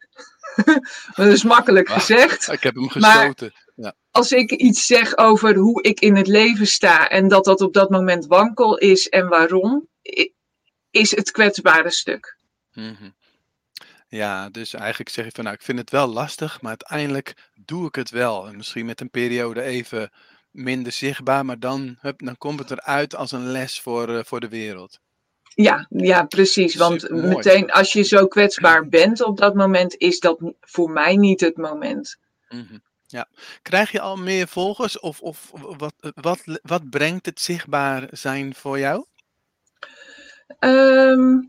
dat 1.15 1.28
is 1.28 1.43
makkelijk 1.43 1.89
gezegd 1.89 2.52
Ik 2.52 2.63
heb 2.63 2.76
hem 2.76 2.89
gestoten. 2.89 3.54
als 4.12 4.32
ik 4.32 4.52
iets 4.52 4.86
zeg 4.86 5.17
over 5.17 5.56
hoe 5.56 5.82
ik 5.82 6.00
in 6.00 6.15
het 6.15 6.28
leven 6.28 6.67
sta 6.67 7.10
en 7.10 7.28
dat 7.28 7.45
dat 7.45 7.62
op 7.62 7.74
dat 7.74 7.89
moment 7.89 8.26
wankel 8.26 8.78
is 8.78 9.10
en 9.10 9.28
waarom, 9.28 9.88
is 10.91 11.15
het 11.15 11.32
kwetsbare 11.32 11.89
stuk. 11.89 12.38
Mhm. 12.74 13.10
Ja, 14.12 14.50
dus 14.50 14.74
eigenlijk 14.74 15.10
zeg 15.10 15.26
je 15.26 15.32
van 15.32 15.43
nou, 15.43 15.56
ik 15.56 15.62
vind 15.62 15.80
het 15.80 15.89
wel 15.89 16.08
lastig, 16.08 16.62
maar 16.62 16.69
uiteindelijk 16.69 17.34
doe 17.65 17.88
ik 17.88 17.95
het 17.95 18.10
wel. 18.10 18.47
En 18.47 18.58
misschien 18.58 18.86
met 18.86 19.02
een 19.02 19.10
periode 19.10 19.62
even 19.62 20.12
minder 20.52 20.91
zichtbaar, 20.91 21.45
maar 21.45 21.60
dan, 21.60 21.97
hup, 22.00 22.19
dan 22.19 22.38
komt 22.38 22.60
het 22.60 22.71
eruit 22.71 23.15
als 23.15 23.32
een 23.32 23.47
les 23.47 23.82
voor, 23.82 24.17
eh, 24.17 24.24
voor 24.24 24.39
de 24.39 24.50
wereld. 24.50 25.00
Ja, 25.43 25.88
ja, 25.89 26.24
precies. 26.24 26.76
Want 26.76 27.02
Supermooi. 27.02 27.36
meteen 27.36 27.71
als 27.71 27.93
je 27.93 28.04
zo 28.04 28.28
kwetsbaar 28.28 28.88
bent 29.00 29.24
op 29.24 29.38
dat 29.38 29.56
moment, 29.56 29.95
is 29.97 30.19
dat 30.19 30.54
voor 30.62 30.89
mij 30.89 31.15
niet 31.15 31.41
het 31.41 31.58
moment. 31.58 32.17
Mhm. 32.50 32.78
Ja. 33.08 33.28
Krijg 33.62 33.91
je 33.91 34.00
al 34.00 34.17
meer 34.17 34.47
volgers 34.47 35.00
of, 35.00 35.21
of 35.21 35.52
wat, 35.78 35.93
wat, 36.00 36.60
wat 36.62 36.89
brengt 36.89 37.26
het 37.26 37.41
zichtbaar 37.41 38.08
zijn 38.12 38.56
voor 38.56 38.80
jou? 38.80 39.06
Ehm, 40.60 41.39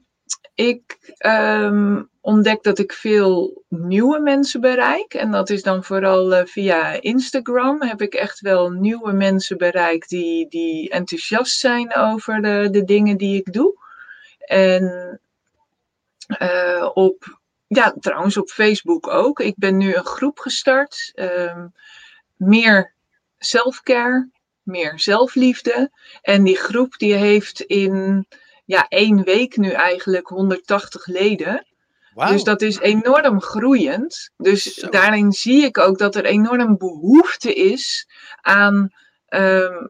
ik 0.54 1.14
ehm, 1.18 2.02
ontdek 2.20 2.62
dat 2.62 2.78
ik 2.78 2.92
veel 2.92 3.62
nieuwe 3.68 4.18
mensen 4.20 4.60
bereik. 4.60 5.14
En 5.14 5.30
dat 5.30 5.50
is 5.50 5.62
dan 5.62 5.84
vooral 5.84 6.34
eh, 6.34 6.46
via 6.46 7.00
Instagram. 7.00 7.82
Heb 7.82 8.02
ik 8.02 8.14
echt 8.14 8.40
wel 8.40 8.70
nieuwe 8.70 9.12
mensen 9.12 9.58
bereikt 9.58 10.08
die, 10.08 10.48
die 10.48 10.90
enthousiast 10.90 11.58
zijn 11.58 11.94
over 11.94 12.42
de, 12.42 12.68
de 12.70 12.84
dingen 12.84 13.16
die 13.16 13.36
ik 13.36 13.52
doe. 13.52 13.74
En 14.38 15.20
eh, 16.26 16.90
op, 16.94 17.40
ja, 17.66 17.94
trouwens 18.00 18.36
op 18.36 18.48
Facebook 18.48 19.08
ook. 19.08 19.40
Ik 19.40 19.54
ben 19.56 19.76
nu 19.76 19.94
een 19.94 20.04
groep 20.04 20.38
gestart. 20.38 21.12
ehm, 21.14 21.66
meer 22.36 22.94
selfcare, 23.38 24.30
meer 24.62 25.00
zelfliefde. 25.00 25.90
En 26.22 26.42
die 26.44 26.56
groep 26.56 26.98
die 26.98 27.14
heeft 27.14 27.60
in 27.60 28.26
ja, 28.72 28.86
één 28.88 29.22
week 29.22 29.56
nu 29.56 29.70
eigenlijk 29.70 30.26
180 30.28 31.06
leden. 31.06 31.66
Dus 32.14 32.44
dat 32.44 32.62
is 32.62 32.78
enorm 32.78 33.40
groeiend. 33.40 34.30
Dus 34.36 34.74
Zo. 34.74 34.88
daarin 34.88 35.32
zie 35.32 35.64
ik 35.64 35.78
ook 35.78 35.98
dat 35.98 36.14
er 36.14 36.24
enorm 36.24 36.76
behoefte 36.78 37.54
is 37.54 38.08
aan 38.40 38.90
ehm, 39.26 39.86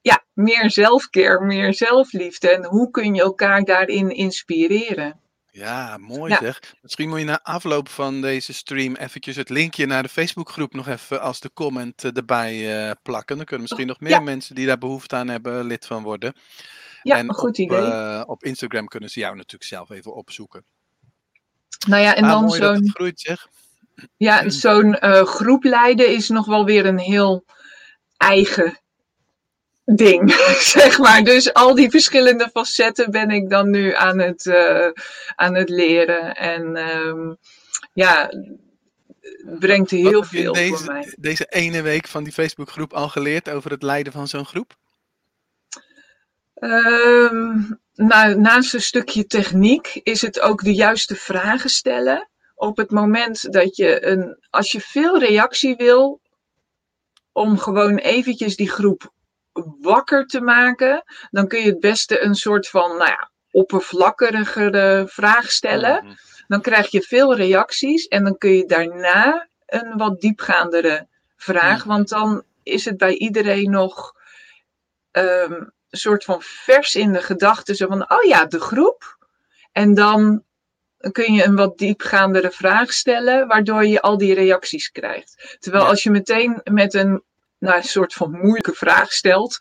ja, 0.00 0.24
meer 0.32 0.70
zelfcare, 0.70 1.44
meer 1.44 1.74
zelfliefde. 1.74 2.50
En 2.50 2.64
hoe 2.64 2.90
kun 2.90 3.14
je 3.14 3.22
elkaar 3.22 3.62
daarin 3.64 4.10
inspireren? 4.10 5.20
Ja, 5.50 5.96
mooi 5.98 6.32
Ja. 6.32 6.38
zeg. 6.40 6.60
Misschien 6.82 7.08
moet 7.08 7.18
je 7.18 7.24
na 7.24 7.40
afloop 7.42 7.88
van 7.88 8.20
deze 8.20 8.52
stream 8.52 8.94
eventjes 8.96 9.36
het 9.36 9.48
linkje 9.48 9.86
naar 9.86 10.02
de 10.02 10.08
Facebookgroep 10.08 10.74
nog 10.74 10.88
even 10.88 11.20
als 11.20 11.40
de 11.40 11.50
comment 11.54 12.04
eh, 12.04 12.16
erbij 12.16 12.86
eh, 12.88 12.90
plakken. 13.02 13.36
Dan 13.36 13.44
kunnen 13.44 13.66
misschien 13.66 13.86
nog 13.86 14.00
meer 14.00 14.10
Ja. 14.10 14.20
mensen 14.20 14.54
die 14.54 14.66
daar 14.66 14.78
behoefte 14.78 15.16
aan 15.16 15.28
hebben 15.28 15.64
lid 15.64 15.86
van 15.86 16.02
worden. 16.02 16.34
Ja, 17.02 17.16
en 17.16 17.28
een 17.28 17.34
goed 17.34 17.48
op, 17.48 17.56
idee. 17.56 17.78
eh, 17.78 18.22
op 18.26 18.44
Instagram 18.44 18.86
kunnen 18.86 19.10
ze 19.10 19.20
jou 19.20 19.36
natuurlijk 19.36 19.70
zelf 19.70 19.90
even 19.90 20.14
opzoeken. 20.14 20.64
nou 21.88 22.02
ja, 22.02 22.14
en 22.14 22.24
ah, 22.24 22.30
dan 22.30 22.44
mooi 22.44 22.60
dat 22.60 22.74
zo'n 22.74 22.84
het 22.84 22.94
groeit 22.94 23.20
zeg. 23.20 23.48
Ja, 24.16 24.48
zo'n 24.50 24.98
eh, 24.98 25.22
groep 25.24 25.64
leiden 25.64 26.08
is 26.08 26.28
nog 26.28 26.46
wel 26.46 26.64
weer 26.64 26.86
een 26.86 26.98
heel 26.98 27.44
eigen 28.16 28.80
ding, 29.84 30.32
zeg 30.76 30.98
maar. 30.98 31.22
Dus 31.22 31.52
al 31.52 31.74
die 31.74 31.90
verschillende 31.90 32.48
facetten 32.52 33.10
ben 33.10 33.30
ik 33.30 33.50
dan 33.50 33.70
nu 33.70 33.94
aan 33.94 34.18
het, 34.18 34.46
eh, 34.46 34.88
aan 35.34 35.54
het 35.54 35.68
leren. 35.68 36.34
En 36.36 36.76
ehm, 36.76 37.34
ja, 37.92 38.30
brengt 39.58 39.90
Wat 39.90 40.00
heel 40.00 40.20
heb 40.20 40.30
je 40.30 40.36
veel 40.36 40.52
deze, 40.52 40.76
voor 40.76 40.92
mij. 40.92 41.14
deze 41.18 41.46
ene 41.48 41.82
week 41.82 42.08
van 42.08 42.24
die 42.24 42.32
Facebookgroep 42.32 42.92
al 42.92 43.08
geleerd 43.08 43.50
over 43.50 43.70
het 43.70 43.82
leiden 43.82 44.12
van 44.12 44.28
zo'n 44.28 44.46
groep? 44.46 44.76
Ehm, 46.62 47.60
nou, 47.94 48.34
naast 48.34 48.74
een 48.74 48.82
stukje 48.82 49.26
techniek 49.26 50.00
is 50.02 50.22
het 50.22 50.40
ook 50.40 50.62
de 50.62 50.74
juiste 50.74 51.16
vragen 51.16 51.70
stellen. 51.70 52.28
Op 52.54 52.76
het 52.76 52.90
moment 52.90 53.52
dat 53.52 53.76
je 53.76 54.06
een, 54.06 54.36
als 54.50 54.72
je 54.72 54.80
veel 54.80 55.18
reactie 55.18 55.76
wil, 55.76 56.20
om 57.32 57.58
gewoon 57.58 57.96
eventjes 57.96 58.56
die 58.56 58.70
groep 58.70 59.12
wakker 59.80 60.26
te 60.26 60.40
maken, 60.40 61.02
dan 61.30 61.48
kun 61.48 61.60
je 61.60 61.66
het 61.66 61.80
beste 61.80 62.22
een 62.22 62.34
soort 62.34 62.68
van, 62.68 62.88
nou 62.88 63.10
ja, 63.10 63.30
oppervlakkigere 63.50 65.04
vraag 65.08 65.50
stellen. 65.50 66.04
Mhm. 66.04 66.14
Dan 66.46 66.60
krijg 66.60 66.90
je 66.90 67.02
veel 67.02 67.34
reacties 67.36 68.06
en 68.06 68.24
dan 68.24 68.38
kun 68.38 68.52
je 68.52 68.66
daarna 68.66 69.48
een 69.66 69.96
wat 69.96 70.20
diepgaandere 70.20 71.08
vraag, 71.36 71.78
Mhm. 71.78 71.88
want 71.88 72.08
dan 72.08 72.44
is 72.62 72.84
het 72.84 72.96
bij 72.96 73.14
iedereen 73.14 73.70
nog 73.70 74.12
een 75.10 75.72
soort 75.96 76.24
van 76.24 76.42
vers 76.42 76.94
in 76.94 77.12
de 77.12 77.22
gedachten, 77.22 77.74
zo 77.74 77.86
van, 77.86 78.10
oh 78.10 78.22
ja, 78.22 78.46
de 78.46 78.60
groep. 78.60 79.18
En 79.72 79.94
dan 79.94 80.44
kun 81.12 81.32
je 81.32 81.44
een 81.44 81.56
wat 81.56 81.78
diepgaandere 81.78 82.50
vraag 82.50 82.92
stellen, 82.92 83.46
waardoor 83.46 83.86
je 83.86 84.00
al 84.00 84.18
die 84.18 84.34
reacties 84.34 84.90
krijgt. 84.90 85.56
Terwijl 85.58 85.84
Ja. 85.84 85.90
als 85.90 86.02
je 86.02 86.10
meteen 86.10 86.60
met 86.64 86.94
een 86.94 87.22
nou, 87.58 87.76
een 87.76 87.82
soort 87.84 88.12
van 88.12 88.30
moeilijke 88.30 88.72
vraag 88.74 89.12
stelt, 89.12 89.58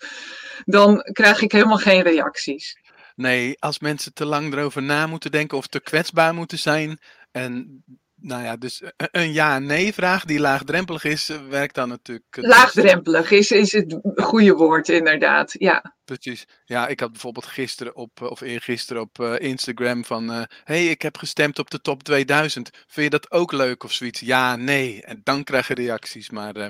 dan 0.66 1.02
krijg 1.12 1.42
ik 1.42 1.52
helemaal 1.52 1.78
geen 1.78 2.02
reacties. 2.02 2.78
Nee, 3.16 3.56
als 3.60 3.80
mensen 3.80 4.14
te 4.14 4.26
lang 4.26 4.54
erover 4.54 4.82
na 4.82 5.08
moeten 5.08 5.32
denken 5.32 5.58
of 5.58 5.68
te 5.68 5.80
kwetsbaar 5.80 6.34
moeten 6.34 6.60
zijn. 6.60 7.00
En 7.32 7.84
nou 8.22 8.44
ja, 8.44 8.56
dus 8.56 8.82
een 8.98 9.34
ja-nee 9.34 9.94
vraag 9.94 10.26
die 10.26 10.40
laagdrempelig 10.40 11.04
is, 11.04 11.30
eh, 11.30 11.48
werkt 11.50 11.76
dan 11.76 11.90
natuurlijk. 11.90 12.38
Laagdrempelig 12.38 13.32
is, 13.32 13.52
is 13.52 13.72
het 13.72 14.00
goede 14.16 14.54
woord, 14.54 14.90
inderdaad. 14.90 15.56
Ja. 15.58 15.96
Precies. 16.06 16.48
Ja, 16.66 16.88
ik 16.88 17.00
had 17.00 17.12
bijvoorbeeld 17.12 17.46
gisteren 17.46 17.96
op, 17.96 18.22
of 18.22 18.42
eergisteren 18.42 19.02
op 19.02 19.20
Instagram 19.22 20.06
van. 20.06 20.32
Uh, 20.32 20.42
hey, 20.64 20.88
ik 20.88 21.02
heb 21.02 21.18
gestemd 21.18 21.60
op 21.60 21.70
de 21.70 21.82
top 21.82 22.04
2000. 22.04 22.70
Vind 22.88 23.12
je 23.12 23.20
dat 23.20 23.32
ook 23.32 23.52
leuk 23.52 23.84
of 23.84 23.92
zoiets? 23.92 24.20
Ja, 24.20 24.56
nee. 24.56 25.04
En 25.04 25.22
dan 25.24 25.44
krijg 25.44 25.68
je 25.68 25.74
reacties. 25.74 26.30
Maar 26.30 26.58
uh, 26.58 26.68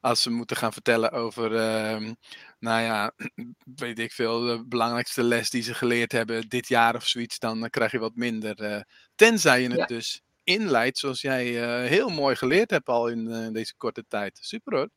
als 0.00 0.22
ze 0.22 0.30
moeten 0.30 0.56
gaan 0.56 0.72
vertellen 0.72 1.12
over. 1.12 1.56
Ehm, 1.56 2.12
nou 2.58 2.82
ja, 2.82 3.12
weet 3.76 3.98
ik 3.98 4.12
veel, 4.12 4.40
de 4.40 4.64
belangrijkste 4.66 5.22
les 5.22 5.50
die 5.50 5.62
ze 5.62 5.74
geleerd 5.74 6.12
hebben 6.12 6.48
dit 6.48 6.68
jaar 6.68 6.94
of 6.94 7.06
zoiets, 7.06 7.38
dan 7.38 7.70
krijg 7.70 7.92
je 7.92 7.98
wat 7.98 8.14
minder. 8.14 8.84
tenzij 9.14 9.62
je 9.62 9.68
het 9.68 9.78
ja. 9.78 9.86
dus 9.86 10.22
inleidt 10.50 10.98
zoals 10.98 11.20
jij 11.20 11.46
uh, 11.46 11.88
heel 11.88 12.08
mooi 12.08 12.36
geleerd 12.36 12.70
hebt 12.70 12.88
al 12.88 13.08
in 13.08 13.28
uh, 13.28 13.52
deze 13.52 13.76
korte 13.76 14.04
tijd. 14.08 14.38
Super 14.42 14.76
hoor. 14.76 14.88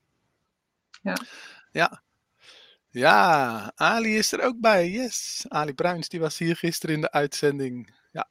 Ja. 1.01 1.17
Ja. 1.71 2.03
Ja, 2.89 3.71
Ali 3.75 4.17
is 4.17 4.31
er 4.31 4.41
ook 4.41 4.59
bij. 4.59 4.89
Yes. 4.89 5.45
Ali 5.47 5.73
Bruins, 5.73 6.09
die 6.09 6.19
was 6.19 6.37
hier 6.37 6.55
gisteren 6.55 6.95
in 6.95 7.01
de 7.01 7.11
uitzending. 7.11 7.95
Ja. 8.11 8.29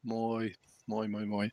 Mooi. 0.00 0.56
Mooi, 0.84 1.08
mooi, 1.08 1.24
mooi. 1.24 1.50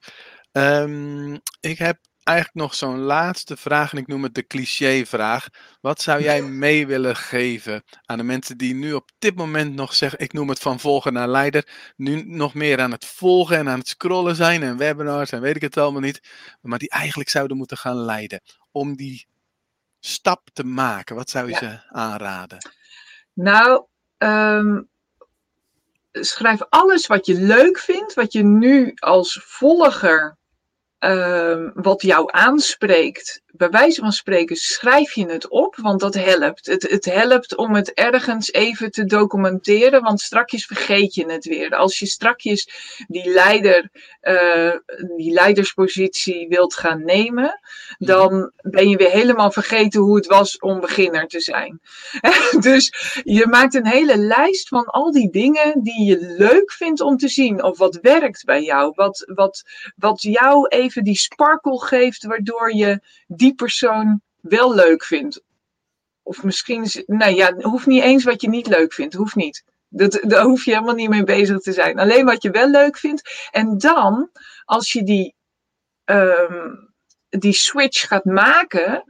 Um, 0.51 1.41
ik 1.59 1.77
heb 1.77 1.99
eigenlijk 2.23 2.57
nog 2.57 2.75
zo'n 2.75 2.99
laatste 2.99 3.57
vraag 3.57 3.91
en 3.91 3.97
ik 3.97 4.07
noem 4.07 4.23
het 4.23 4.35
de 4.35 4.47
cliché-vraag. 4.47 5.47
Wat 5.81 6.01
zou 6.01 6.21
jij 6.21 6.41
mee 6.65 6.87
willen 6.87 7.15
geven 7.15 7.83
aan 8.05 8.17
de 8.17 8.23
mensen 8.23 8.57
die 8.57 8.73
nu 8.73 8.93
op 8.93 9.09
dit 9.19 9.35
moment 9.35 9.75
nog 9.75 9.95
zeggen, 9.95 10.19
ik 10.19 10.33
noem 10.33 10.49
het 10.49 10.59
van 10.59 10.79
volgen 10.79 11.13
naar 11.13 11.27
leider, 11.27 11.67
nu 11.95 12.23
nog 12.25 12.53
meer 12.53 12.79
aan 12.79 12.91
het 12.91 13.05
volgen 13.05 13.57
en 13.57 13.69
aan 13.69 13.79
het 13.79 13.87
scrollen 13.87 14.35
zijn 14.35 14.63
en 14.63 14.77
webinars 14.77 15.31
en 15.31 15.41
weet 15.41 15.55
ik 15.55 15.61
het 15.61 15.77
allemaal 15.77 16.01
niet, 16.01 16.21
maar 16.61 16.79
die 16.79 16.89
eigenlijk 16.89 17.29
zouden 17.29 17.57
moeten 17.57 17.77
gaan 17.77 17.97
leiden 17.97 18.41
om 18.71 18.95
die 18.95 19.27
stap 19.99 20.49
te 20.53 20.63
maken? 20.63 21.15
Wat 21.15 21.29
zou 21.29 21.45
je 21.45 21.51
ja. 21.51 21.57
ze 21.57 21.79
aanraden? 21.89 22.57
Nou, 23.33 23.85
um, 24.17 24.89
schrijf 26.11 26.61
alles 26.69 27.07
wat 27.07 27.25
je 27.25 27.33
leuk 27.33 27.79
vindt, 27.79 28.13
wat 28.13 28.33
je 28.33 28.43
nu 28.43 28.91
als 28.95 29.39
volger 29.43 30.37
uh, 31.03 31.69
wat 31.73 32.01
jou 32.01 32.31
aanspreekt, 32.31 33.41
bij 33.55 33.69
wijze 33.69 34.01
van 34.01 34.11
spreken, 34.11 34.55
schrijf 34.55 35.13
je 35.13 35.25
het 35.25 35.47
op, 35.47 35.75
want 35.75 35.99
dat 35.99 36.13
helpt. 36.13 36.65
Het, 36.65 36.89
het 36.89 37.05
helpt 37.05 37.55
om 37.55 37.75
het 37.75 37.93
ergens 37.93 38.51
even 38.51 38.91
te 38.91 39.05
documenteren, 39.05 40.01
want 40.01 40.21
strakjes 40.21 40.65
vergeet 40.65 41.15
je 41.15 41.31
het 41.31 41.45
weer. 41.45 41.75
Als 41.75 41.99
je 41.99 42.05
strakjes 42.05 42.69
die, 43.07 43.29
leider, 43.29 43.89
uh, 44.21 44.75
die 45.15 45.33
leiderspositie 45.33 46.47
wilt 46.47 46.75
gaan 46.75 47.03
nemen, 47.03 47.59
dan 47.97 48.51
ben 48.61 48.89
je 48.89 48.97
weer 48.97 49.11
helemaal 49.11 49.51
vergeten 49.51 50.01
hoe 50.01 50.15
het 50.15 50.25
was 50.25 50.59
om 50.59 50.79
beginner 50.79 51.27
te 51.27 51.39
zijn. 51.39 51.79
dus 52.59 52.93
je 53.23 53.47
maakt 53.47 53.73
een 53.73 53.87
hele 53.87 54.17
lijst 54.17 54.67
van 54.67 54.85
al 54.85 55.11
die 55.11 55.29
dingen 55.29 55.83
die 55.83 56.05
je 56.05 56.35
leuk 56.37 56.71
vindt 56.71 57.01
om 57.01 57.17
te 57.17 57.27
zien, 57.27 57.63
of 57.63 57.77
wat 57.77 57.99
werkt 58.01 58.45
bij 58.45 58.63
jou, 58.63 58.91
wat, 58.95 59.31
wat, 59.35 59.63
wat 59.95 60.21
jou 60.21 60.67
even 60.67 61.03
die 61.03 61.17
sparkle 61.17 61.79
geeft, 61.79 62.25
waardoor 62.25 62.75
je 62.75 63.01
die 63.43 63.55
persoon 63.55 64.21
wel 64.41 64.73
leuk 64.73 65.03
vindt. 65.03 65.41
Of 66.21 66.43
misschien, 66.43 66.87
nou 67.05 67.35
ja, 67.35 67.53
hoeft 67.53 67.85
niet 67.85 68.03
eens 68.03 68.23
wat 68.23 68.41
je 68.41 68.49
niet 68.49 68.67
leuk 68.67 68.93
vindt, 68.93 69.13
hoeft 69.13 69.35
niet. 69.35 69.63
Dat, 69.89 70.19
daar 70.21 70.43
hoef 70.43 70.65
je 70.65 70.71
helemaal 70.71 70.95
niet 70.95 71.09
mee 71.09 71.23
bezig 71.23 71.59
te 71.59 71.73
zijn. 71.73 71.99
Alleen 71.99 72.25
wat 72.25 72.43
je 72.43 72.49
wel 72.49 72.69
leuk 72.69 72.97
vindt. 72.97 73.47
En 73.51 73.77
dan, 73.77 74.29
als 74.65 74.91
je 74.91 75.03
die, 75.03 75.35
um, 76.05 76.93
die 77.29 77.53
switch 77.53 78.07
gaat 78.07 78.25
maken, 78.25 79.03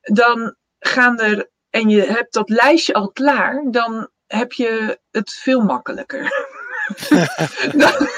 dan 0.00 0.56
gaan 0.78 1.20
er, 1.20 1.50
en 1.70 1.88
je 1.88 2.02
hebt 2.02 2.32
dat 2.32 2.48
lijstje 2.48 2.94
al 2.94 3.10
klaar, 3.10 3.64
dan 3.70 4.10
heb 4.26 4.52
je 4.52 5.00
het 5.10 5.32
veel 5.32 5.60
makkelijker. 5.60 6.22
dan, 7.82 8.08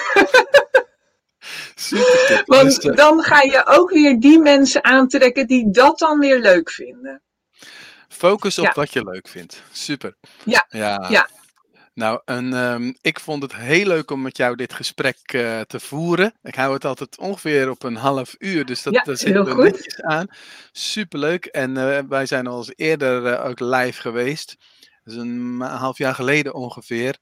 Super 1.74 2.42
Want 2.44 2.82
dus, 2.82 2.94
dan 2.94 3.22
ga 3.22 3.42
je 3.42 3.66
ook 3.66 3.90
weer 3.90 4.20
die 4.20 4.38
mensen 4.38 4.84
aantrekken 4.84 5.46
die 5.46 5.70
dat 5.70 5.98
dan 5.98 6.18
weer 6.18 6.40
leuk 6.40 6.70
vinden. 6.70 7.22
Focus 8.08 8.58
op 8.58 8.64
ja. 8.64 8.72
wat 8.74 8.92
je 8.92 9.04
leuk 9.04 9.28
vindt. 9.28 9.62
Super. 9.72 10.16
Ja. 10.44 10.66
ja. 10.68 11.06
ja. 11.08 11.28
Nou, 11.94 12.20
en, 12.24 12.52
um, 12.52 12.96
ik 13.00 13.20
vond 13.20 13.42
het 13.42 13.54
heel 13.54 13.86
leuk 13.86 14.10
om 14.10 14.22
met 14.22 14.36
jou 14.36 14.56
dit 14.56 14.72
gesprek 14.72 15.32
uh, 15.32 15.60
te 15.60 15.80
voeren. 15.80 16.34
Ik 16.42 16.54
hou 16.54 16.74
het 16.74 16.84
altijd 16.84 17.18
ongeveer 17.18 17.70
op 17.70 17.82
een 17.82 17.96
half 17.96 18.34
uur, 18.38 18.64
dus 18.64 18.82
dat, 18.82 18.92
ja, 18.92 19.02
daar 19.02 19.16
zit 19.16 19.34
er 19.34 19.56
netjes 19.56 20.02
aan. 20.02 20.26
Superleuk. 20.72 21.44
En 21.44 21.70
uh, 21.70 21.98
wij 22.08 22.26
zijn 22.26 22.46
al 22.46 22.58
eens 22.58 22.72
eerder 22.74 23.32
uh, 23.32 23.44
ook 23.44 23.60
live 23.60 24.00
geweest. 24.00 24.56
Dat 25.04 25.14
is 25.14 25.20
een 25.20 25.60
half 25.60 25.98
jaar 25.98 26.14
geleden 26.14 26.54
ongeveer. 26.54 27.16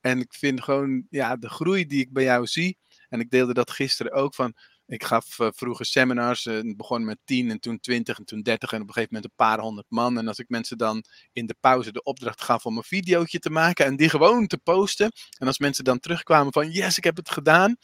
En 0.00 0.20
ik 0.20 0.34
vind 0.34 0.62
gewoon, 0.62 1.06
ja, 1.10 1.36
de 1.36 1.48
groei 1.48 1.86
die 1.86 2.00
ik 2.00 2.12
bij 2.12 2.24
jou 2.24 2.46
zie, 2.46 2.78
en 3.16 3.22
ik 3.22 3.30
deelde 3.30 3.54
dat 3.54 3.70
gisteren 3.70 4.12
ook 4.12 4.34
van. 4.34 4.54
Ik 4.86 5.04
gaf 5.04 5.38
uh, 5.38 5.48
vroeger 5.50 5.86
seminars. 5.86 6.44
Uh, 6.44 6.76
begon 6.76 7.04
met 7.04 7.18
10 7.24 7.50
en 7.50 7.60
toen 7.60 7.80
20 7.80 8.18
en 8.18 8.24
toen 8.24 8.42
30 8.42 8.72
en 8.72 8.80
op 8.80 8.86
een 8.86 8.92
gegeven 8.92 9.14
moment 9.14 9.32
een 9.32 9.46
paar 9.46 9.58
honderd 9.58 9.86
man. 9.88 10.18
En 10.18 10.28
als 10.28 10.38
ik 10.38 10.48
mensen 10.48 10.78
dan 10.78 11.04
in 11.32 11.46
de 11.46 11.56
pauze 11.60 11.92
de 11.92 12.02
opdracht 12.02 12.42
gaf 12.42 12.66
om 12.66 12.76
een 12.76 12.82
videootje 12.82 13.38
te 13.38 13.50
maken 13.50 13.86
en 13.86 13.96
die 13.96 14.08
gewoon 14.08 14.46
te 14.46 14.58
posten. 14.58 15.12
En 15.38 15.46
als 15.46 15.58
mensen 15.58 15.84
dan 15.84 15.98
terugkwamen 15.98 16.52
van 16.52 16.70
yes, 16.70 16.96
ik 16.96 17.04
heb 17.04 17.16
het 17.16 17.30
gedaan. 17.30 17.76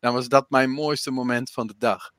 Dan 0.00 0.12
was 0.12 0.28
dat 0.28 0.50
mijn 0.50 0.70
mooiste 0.70 1.10
moment 1.10 1.50
van 1.50 1.66
de 1.66 1.74
dag. 1.78 2.12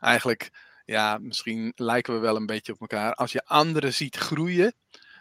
Eigenlijk, 0.00 0.50
ja, 0.84 1.18
misschien 1.18 1.72
lijken 1.76 2.14
we 2.14 2.20
wel 2.20 2.36
een 2.36 2.46
beetje 2.46 2.72
op 2.72 2.80
elkaar. 2.80 3.14
Als 3.14 3.32
je 3.32 3.44
anderen 3.44 3.94
ziet 3.94 4.16
groeien, 4.16 4.74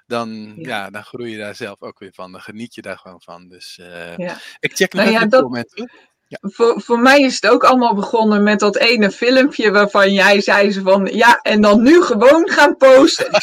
dan, 0.06 0.54
ja. 0.56 0.68
ja. 0.68 0.90
dan 0.90 1.04
groei 1.04 1.32
je 1.32 1.38
daar 1.38 1.56
zelf 1.56 1.82
ook 1.82 2.00
weer 2.00 2.14
van. 2.14 2.32
Dan 2.32 2.42
geniet 2.42 2.76
je 2.76 2.82
daar 2.82 2.98
gewoon 2.98 3.22
van. 3.22 3.48
Dus 3.48 3.78
uh, 3.82 4.18
ja. 4.18 4.38
ik 4.60 4.76
check 4.76 4.94
nog 4.94 5.04
nou 5.04 5.16
even 5.16 5.30
ja, 5.30 5.70
dat... 5.70 5.90
Ja. 6.30 6.38
Voor, 6.42 6.82
voor 6.82 7.00
mij 7.00 7.22
is 7.22 7.36
het 7.36 7.48
ook 7.48 7.64
allemaal 7.64 7.96
begonnen 7.96 8.44
met 8.44 8.60
dat 8.60 8.78
ene 8.78 9.12
filmpje 9.12 9.72
waarvan 9.72 10.14
jij 10.14 10.42
zei 10.42 10.72
ze 10.72 10.82
van 10.82 11.06
ja, 11.12 11.40
en 11.42 11.62
dan 11.62 11.82
nu 11.82 12.02
gewoon 12.02 12.50
gaan 12.50 12.78
posten. 12.78 13.28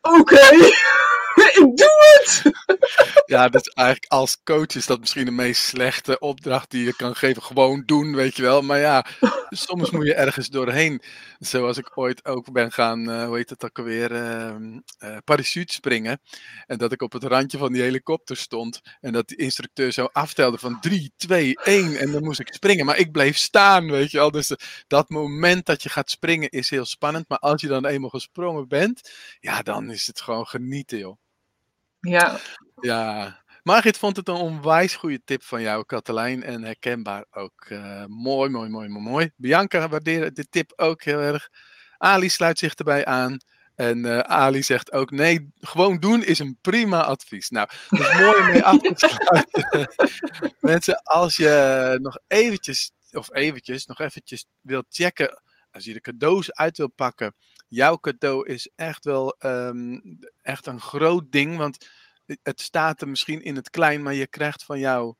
Oké, 0.00 0.20
okay. 0.20 0.72
Ik 1.34 1.76
doe 1.76 2.18
het! 2.18 2.42
Ja, 3.26 3.48
dus 3.48 3.68
eigenlijk 3.68 4.12
als 4.12 4.42
coach 4.42 4.74
is 4.74 4.86
dat 4.86 5.00
misschien 5.00 5.24
de 5.24 5.30
meest 5.30 5.62
slechte 5.62 6.18
opdracht 6.18 6.70
die 6.70 6.84
je 6.84 6.96
kan 6.96 7.16
geven. 7.16 7.42
Gewoon 7.42 7.82
doen, 7.86 8.14
weet 8.14 8.36
je 8.36 8.42
wel. 8.42 8.62
Maar 8.62 8.78
ja, 8.78 9.06
soms 9.50 9.90
moet 9.90 10.06
je 10.06 10.14
ergens 10.14 10.48
doorheen. 10.48 11.02
Zoals 11.38 11.78
ik 11.78 11.98
ooit 11.98 12.24
ook 12.24 12.52
ben 12.52 12.72
gaan, 12.72 13.10
uh, 13.10 13.24
hoe 13.24 13.36
heet 13.36 13.50
het 13.50 13.64
ook 13.64 13.78
alweer, 13.78 14.12
uh, 14.12 15.16
parachute 15.24 15.72
springen. 15.72 16.20
En 16.66 16.78
dat 16.78 16.92
ik 16.92 17.02
op 17.02 17.12
het 17.12 17.24
randje 17.24 17.58
van 17.58 17.72
die 17.72 17.82
helikopter 17.82 18.36
stond. 18.36 18.80
En 19.00 19.12
dat 19.12 19.28
die 19.28 19.36
instructeur 19.36 19.92
zo 19.92 20.08
aftelde 20.12 20.58
van 20.58 20.80
3, 20.80 21.12
2, 21.16 21.58
1. 21.64 21.96
En 21.96 22.12
dan 22.12 22.24
moest 22.24 22.40
ik 22.40 22.54
springen. 22.54 22.86
Maar 22.86 22.98
ik 22.98 23.12
bleef 23.12 23.36
staan, 23.36 23.90
weet 23.90 24.10
je 24.10 24.18
wel. 24.18 24.30
Dus 24.30 24.56
dat 24.86 25.08
moment 25.08 25.66
dat 25.66 25.82
je 25.82 25.88
gaat 25.88 26.10
springen 26.10 26.50
is 26.50 26.70
heel 26.70 26.84
spannend. 26.84 27.28
Maar 27.28 27.38
als 27.38 27.60
je 27.60 27.68
dan 27.68 27.86
eenmaal 27.86 28.10
gesprongen 28.10 28.68
bent, 28.68 29.10
ja, 29.40 29.62
dan 29.62 29.90
is 29.90 30.06
het 30.06 30.20
gewoon 30.20 30.46
genieten, 30.46 30.98
joh. 30.98 31.23
Ja. 32.08 32.38
Ja. 32.80 33.42
Margit 33.62 33.98
vond 33.98 34.16
het 34.16 34.28
een 34.28 34.34
onwijs 34.34 34.94
goede 34.96 35.20
tip 35.24 35.42
van 35.42 35.62
jou, 35.62 35.84
Katelijn. 35.84 36.42
En 36.42 36.62
herkenbaar 36.62 37.24
ook. 37.30 37.66
Uh, 37.68 38.04
mooi, 38.06 38.50
mooi, 38.50 38.68
mooi, 38.68 38.88
mooi. 38.88 39.30
Bianca 39.36 39.88
waardeert 39.88 40.36
de 40.36 40.48
tip 40.48 40.72
ook 40.76 41.02
heel 41.02 41.20
erg. 41.20 41.48
Ali 41.98 42.28
sluit 42.28 42.58
zich 42.58 42.74
erbij 42.74 43.04
aan. 43.04 43.38
En 43.74 43.98
uh, 43.98 44.18
Ali 44.18 44.62
zegt 44.62 44.92
ook: 44.92 45.10
nee, 45.10 45.52
gewoon 45.60 45.98
doen 45.98 46.24
is 46.24 46.38
een 46.38 46.58
prima 46.60 47.02
advies. 47.04 47.48
Nou, 47.48 47.68
dat 47.88 48.00
is 48.00 48.14
mooi 48.14 48.40
om 48.40 48.46
mee 48.46 48.64
af 48.64 48.78
te 48.78 48.92
sluiten. 48.96 49.88
Mensen, 50.70 51.02
als 51.02 51.36
je 51.36 51.98
nog 52.02 52.18
eventjes, 52.26 52.90
of 53.10 53.34
eventjes, 53.34 53.86
nog 53.86 54.00
eventjes 54.00 54.46
wilt 54.60 54.86
checken. 54.88 55.42
Als 55.70 55.84
je 55.84 55.92
de 55.92 56.00
cadeaus 56.00 56.52
uit 56.52 56.76
wil 56.76 56.90
pakken 56.90 57.34
jouw 57.68 57.98
cadeau 57.98 58.46
is 58.46 58.70
echt 58.74 59.04
wel 59.04 59.36
um, 59.38 60.18
echt 60.42 60.66
een 60.66 60.80
groot 60.80 61.32
ding. 61.32 61.56
Want 61.56 61.86
het 62.42 62.60
staat 62.60 63.00
er 63.00 63.08
misschien 63.08 63.42
in 63.42 63.56
het 63.56 63.70
klein, 63.70 64.02
maar 64.02 64.14
je 64.14 64.26
krijgt 64.26 64.64
van 64.64 64.78
jou, 64.78 65.14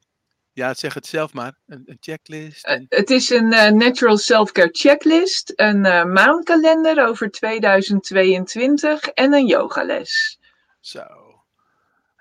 ja, 0.53 0.75
zeg 0.75 0.95
het 0.95 1.07
zelf 1.07 1.33
maar, 1.33 1.59
een, 1.67 1.83
een 1.85 1.97
checklist. 2.01 2.67
En... 2.67 2.87
Het 2.89 3.11
is 3.11 3.31
een 3.31 3.53
uh, 3.53 3.69
Natural 3.71 4.19
Self-Care 4.19 4.69
Checklist, 4.73 5.53
een 5.55 5.85
uh, 5.85 6.05
maandkalender 6.05 7.07
over 7.09 7.31
2022 7.31 9.03
en 9.07 9.33
een 9.33 9.47
yogales. 9.47 10.39
Zo. 10.81 11.34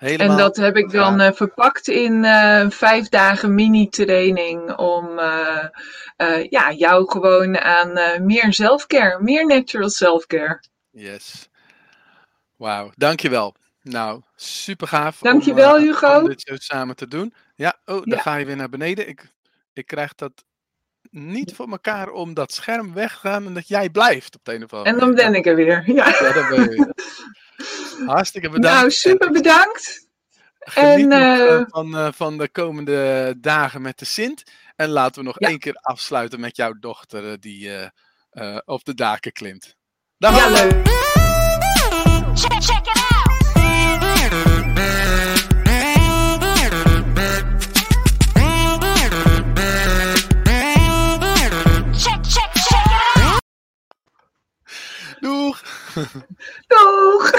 Helemaal 0.03 0.29
en 0.29 0.37
dat 0.37 0.55
heb 0.55 0.77
ik 0.77 0.91
dan 0.91 1.21
uh, 1.21 1.31
verpakt 1.31 1.87
in 1.87 2.23
uh, 2.23 2.69
vijf 2.69 3.09
dagen 3.09 3.55
mini-training 3.55 4.75
om 4.75 5.19
uh, 5.19 5.67
ja, 6.49 6.71
jou 6.71 7.11
gewoon 7.11 7.57
aan 7.57 8.25
meer 8.25 8.53
selfcare, 8.53 9.21
meer 9.21 9.45
natural 9.45 9.89
selfcare. 9.89 10.63
Yes. 10.91 11.49
Wauw, 12.57 12.91
dankjewel. 12.95 13.55
Nou, 13.81 14.21
super 14.35 14.87
gaaf. 14.87 15.19
Dankjewel, 15.19 15.75
om, 15.75 15.81
Hugo. 15.81 16.19
Om 16.19 16.27
dit 16.27 16.41
zo 16.41 16.55
samen 16.55 16.95
te 16.95 17.07
doen. 17.07 17.33
Ja, 17.55 17.73
oh, 17.85 17.95
dan 17.95 18.03
Ja. 18.05 18.21
ga 18.21 18.35
je 18.35 18.45
weer 18.45 18.55
naar 18.55 18.69
beneden. 18.69 19.07
Ik, 19.07 19.31
ik 19.73 19.87
krijg 19.87 20.15
dat 20.15 20.43
niet 21.11 21.53
voor 21.55 21.69
elkaar 21.69 22.09
om 22.09 22.33
dat 22.33 22.53
scherm 22.53 22.93
weg 22.93 23.11
te 23.11 23.27
gaan 23.27 23.45
en 23.45 23.53
dat 23.53 23.67
jij 23.67 23.89
blijft 23.89 24.35
op 24.35 24.43
de 24.43 24.53
een 24.53 24.63
of 24.63 24.73
andere 24.73 24.95
En 24.95 24.99
dan 24.99 25.15
ben 25.15 25.35
ik 25.35 25.45
er 25.45 25.55
weer. 25.55 25.83
Ja. 25.85 26.07
Ja, 26.07 26.33
dan 26.33 26.49
ben 26.49 26.61
je 26.61 26.69
weer. 26.69 26.93
Hartstikke 28.05 28.47
nou, 28.47 28.59
bedankt. 28.59 28.79
Nou, 28.79 28.91
super 28.91 29.31
bedankt. 29.31 30.07
Geniet 30.59 31.11
en, 31.11 31.21
uh, 31.21 31.61
van, 31.67 31.97
eh, 31.97 32.07
van 32.11 32.37
de 32.37 32.49
komende 32.49 33.33
dagen 33.37 33.81
met 33.81 33.99
de 33.99 34.05
Sint. 34.05 34.43
En 34.75 34.89
laten 34.89 35.21
we 35.21 35.27
nog 35.27 35.39
één 35.39 35.59
keer 35.59 35.75
afsluiten 35.75 36.39
met 36.39 36.55
jouw 36.55 36.73
dochter 36.79 37.39
die 37.39 37.71
op 38.65 38.83
de 38.85 38.93
daken 38.93 39.31
klimt. 39.31 39.75
Dag 40.17 40.37
ja, 40.37 40.49
leuk. 40.49 40.87
Out. 42.43 42.93
Doeg. 56.67 57.33